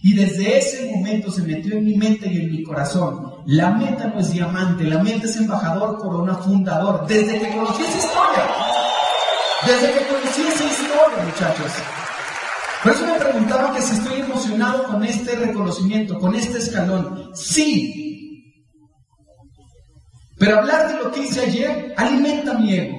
Y 0.02 0.14
desde 0.14 0.58
ese 0.58 0.92
momento 0.96 1.32
se 1.32 1.44
metió 1.44 1.78
en 1.78 1.84
mi 1.84 1.96
mente 1.96 2.32
y 2.32 2.38
en 2.38 2.52
mi 2.52 2.64
corazón. 2.64 3.44
La 3.48 3.72
meta 3.72 4.08
no 4.08 4.20
es 4.20 4.32
diamante, 4.32 4.84
la 4.86 5.04
meta 5.04 5.26
es 5.26 5.36
embajador, 5.36 5.98
corona, 5.98 6.36
fundador. 6.36 7.06
Desde 7.08 7.40
que 7.40 7.50
conocí 7.50 7.84
esa 7.84 7.98
historia, 7.98 8.46
desde 9.66 9.94
que 9.94 10.14
conocí 10.36 10.54
esa 10.54 10.65
historia, 10.65 11.24
muchachos. 11.24 11.71
Por 12.84 12.91
eso 12.91 13.06
me 13.06 13.19
preguntaba 13.19 13.74
que 13.74 13.82
si 13.82 13.95
estoy 13.95 14.19
emocionado 14.21 14.84
con 14.86 15.04
este 15.04 15.36
reconocimiento, 15.36 16.19
con 16.19 16.36
este 16.36 16.60
escalón. 16.60 17.32
Sí. 17.34 18.54
Pero 20.38 20.60
hablar 20.60 20.89
de 20.89 21.04
lo 21.04 21.12
que 21.12 21.21
hice 21.21 21.41
ayer 21.41 21.93
alimenta 21.98 22.54
mi 22.54 22.74
ego. 22.74 22.98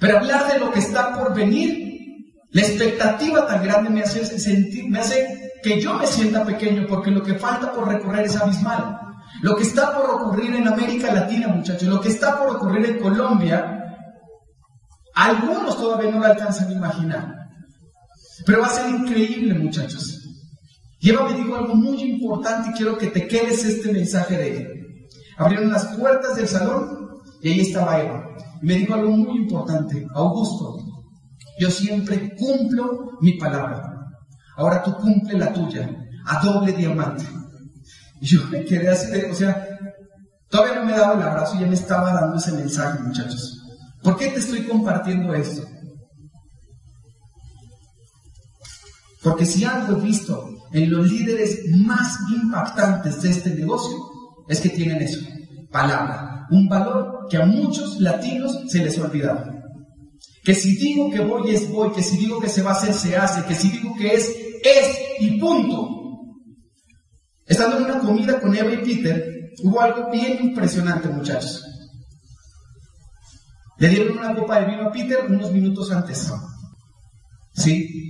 Pero 0.00 0.18
hablar 0.18 0.52
de 0.52 0.58
lo 0.58 0.70
que 0.70 0.78
está 0.78 1.14
por 1.18 1.34
venir, 1.34 2.42
la 2.52 2.62
expectativa 2.62 3.46
tan 3.46 3.64
grande 3.64 3.90
me 3.90 4.02
hace 4.02 4.24
sentir, 4.38 4.88
me 4.88 5.00
hace 5.00 5.52
que 5.62 5.80
yo 5.80 5.94
me 5.94 6.06
sienta 6.06 6.44
pequeño 6.44 6.86
porque 6.88 7.10
lo 7.10 7.22
que 7.22 7.34
falta 7.34 7.72
por 7.72 7.88
recorrer 7.88 8.26
es 8.26 8.36
abismal. 8.36 9.00
Lo 9.42 9.56
que 9.56 9.64
está 9.64 9.94
por 9.94 10.08
ocurrir 10.08 10.54
en 10.54 10.68
América 10.68 11.12
Latina, 11.12 11.48
muchachos, 11.48 11.88
lo 11.88 12.00
que 12.00 12.08
está 12.08 12.38
por 12.38 12.56
ocurrir 12.56 12.86
en 12.86 12.98
Colombia, 12.98 13.83
algunos 15.14 15.76
todavía 15.76 16.10
no 16.10 16.18
lo 16.18 16.26
alcanzan 16.26 16.68
a 16.68 16.72
imaginar. 16.72 17.34
Pero 18.44 18.60
va 18.60 18.66
a 18.66 18.70
ser 18.70 18.90
increíble, 18.90 19.54
muchachos. 19.54 20.20
Y 21.00 21.10
Eva 21.10 21.28
me 21.28 21.36
dijo 21.36 21.54
algo 21.54 21.74
muy 21.74 22.02
importante 22.02 22.70
y 22.70 22.72
quiero 22.72 22.98
que 22.98 23.08
te 23.08 23.28
quedes 23.28 23.64
este 23.64 23.92
mensaje 23.92 24.36
de 24.36 24.56
ella. 24.56 24.68
Abrieron 25.36 25.70
las 25.70 25.86
puertas 25.96 26.36
del 26.36 26.48
salón 26.48 27.20
y 27.42 27.50
ahí 27.50 27.60
estaba 27.60 28.00
Eva. 28.00 28.24
Y 28.62 28.66
me 28.66 28.74
dijo 28.74 28.94
algo 28.94 29.10
muy 29.10 29.36
importante. 29.38 30.06
Augusto, 30.14 30.78
yo 31.58 31.70
siempre 31.70 32.34
cumplo 32.36 33.18
mi 33.20 33.34
palabra. 33.34 33.82
Ahora 34.56 34.82
tú 34.82 34.94
cumple 34.94 35.38
la 35.38 35.52
tuya, 35.52 35.90
a 36.26 36.42
doble 36.42 36.72
diamante. 36.72 37.24
Y 38.20 38.26
yo 38.26 38.44
me 38.50 38.64
quedé 38.64 38.88
así 38.88 39.10
de, 39.10 39.30
o 39.30 39.34
sea, 39.34 39.68
todavía 40.48 40.76
no 40.76 40.86
me 40.86 40.92
daba 40.92 41.14
el 41.14 41.22
abrazo 41.22 41.56
y 41.56 41.60
ya 41.60 41.66
me 41.66 41.74
estaba 41.74 42.12
dando 42.12 42.36
ese 42.36 42.52
mensaje, 42.52 43.02
muchachos. 43.02 43.63
¿Por 44.04 44.18
qué 44.18 44.28
te 44.28 44.38
estoy 44.38 44.64
compartiendo 44.64 45.32
esto? 45.32 45.66
Porque 49.22 49.46
si 49.46 49.64
algo 49.64 49.96
he 49.96 50.02
visto 50.02 50.46
en 50.72 50.90
los 50.90 51.10
líderes 51.10 51.60
más 51.70 52.18
impactantes 52.30 53.22
de 53.22 53.30
este 53.30 53.54
negocio, 53.54 53.96
es 54.46 54.60
que 54.60 54.68
tienen 54.68 55.00
eso, 55.00 55.20
palabra, 55.72 56.46
un 56.50 56.68
valor 56.68 57.26
que 57.30 57.38
a 57.38 57.46
muchos 57.46 57.98
latinos 57.98 58.64
se 58.68 58.84
les 58.84 58.98
ha 58.98 59.04
olvidado. 59.04 59.50
Que 60.44 60.54
si 60.54 60.76
digo 60.76 61.10
que 61.10 61.20
voy 61.20 61.54
es 61.54 61.72
voy, 61.72 61.90
que 61.92 62.02
si 62.02 62.18
digo 62.18 62.38
que 62.38 62.50
se 62.50 62.62
va 62.62 62.72
a 62.72 62.74
hacer 62.74 62.92
se 62.92 63.16
hace, 63.16 63.46
que 63.46 63.54
si 63.54 63.70
digo 63.70 63.94
que 63.96 64.14
es 64.14 64.28
es 64.62 64.98
y 65.20 65.38
punto. 65.40 65.88
Estando 67.46 67.78
en 67.78 67.84
una 67.84 68.00
comida 68.00 68.38
con 68.38 68.54
Eva 68.54 68.72
y 68.72 68.84
Peter, 68.84 69.52
hubo 69.62 69.80
algo 69.80 70.10
bien 70.10 70.44
impresionante, 70.44 71.08
muchachos. 71.08 71.73
Le 73.76 73.88
dieron 73.88 74.18
una 74.18 74.34
copa 74.34 74.60
de 74.60 74.66
vino 74.66 74.88
a 74.88 74.92
Peter 74.92 75.24
unos 75.28 75.50
minutos 75.50 75.90
antes. 75.90 76.32
¿Sí? 77.52 78.04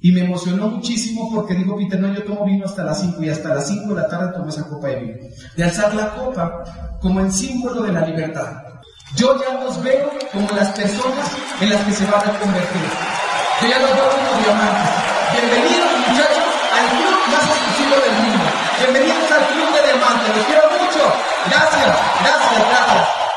Y 0.00 0.12
me 0.12 0.20
emocionó 0.20 0.68
muchísimo 0.68 1.28
porque 1.34 1.54
dijo 1.54 1.76
Peter, 1.76 1.98
no, 1.98 2.14
yo 2.14 2.22
tomo 2.22 2.44
vino 2.44 2.64
hasta 2.64 2.84
las 2.84 3.00
5 3.00 3.22
y 3.22 3.30
hasta 3.30 3.54
las 3.54 3.66
5 3.66 3.94
de 3.94 4.00
la 4.00 4.08
tarde 4.08 4.32
tomo 4.32 4.48
esa 4.48 4.68
copa 4.68 4.88
de 4.88 4.96
vino. 5.00 5.18
De 5.56 5.64
alzar 5.64 5.94
la 5.94 6.14
copa 6.14 6.98
como 7.00 7.20
el 7.20 7.32
símbolo 7.32 7.82
de 7.82 7.92
la 7.92 8.06
libertad. 8.06 8.62
Yo 9.16 9.40
ya 9.40 9.54
los 9.64 9.82
veo 9.82 10.10
como 10.32 10.48
las 10.52 10.70
personas 10.70 11.32
en 11.60 11.70
las 11.70 11.82
que 11.84 11.92
se 11.92 12.04
van 12.06 12.20
a 12.20 12.38
convertir. 12.38 12.82
Yo 13.62 13.68
ya 13.68 13.78
los 13.80 13.90
veo 13.90 14.10
como 14.10 14.42
diamantes. 14.44 14.90
Bienvenidos 15.32 15.88
muchachos 16.06 16.54
al 16.78 16.86
club 16.94 17.18
más 17.32 17.44
exclusivo 17.50 17.96
del 18.04 18.14
mundo. 18.22 18.44
Bienvenidos 18.78 19.32
al 19.32 19.46
club 19.48 19.68
de 19.74 19.82
diamantes. 19.82 20.36
Los 20.36 20.46
quiero 20.46 20.62
mucho. 20.78 21.02
Gracias, 21.50 21.96
gracias, 22.22 22.68
gracias. 22.68 23.27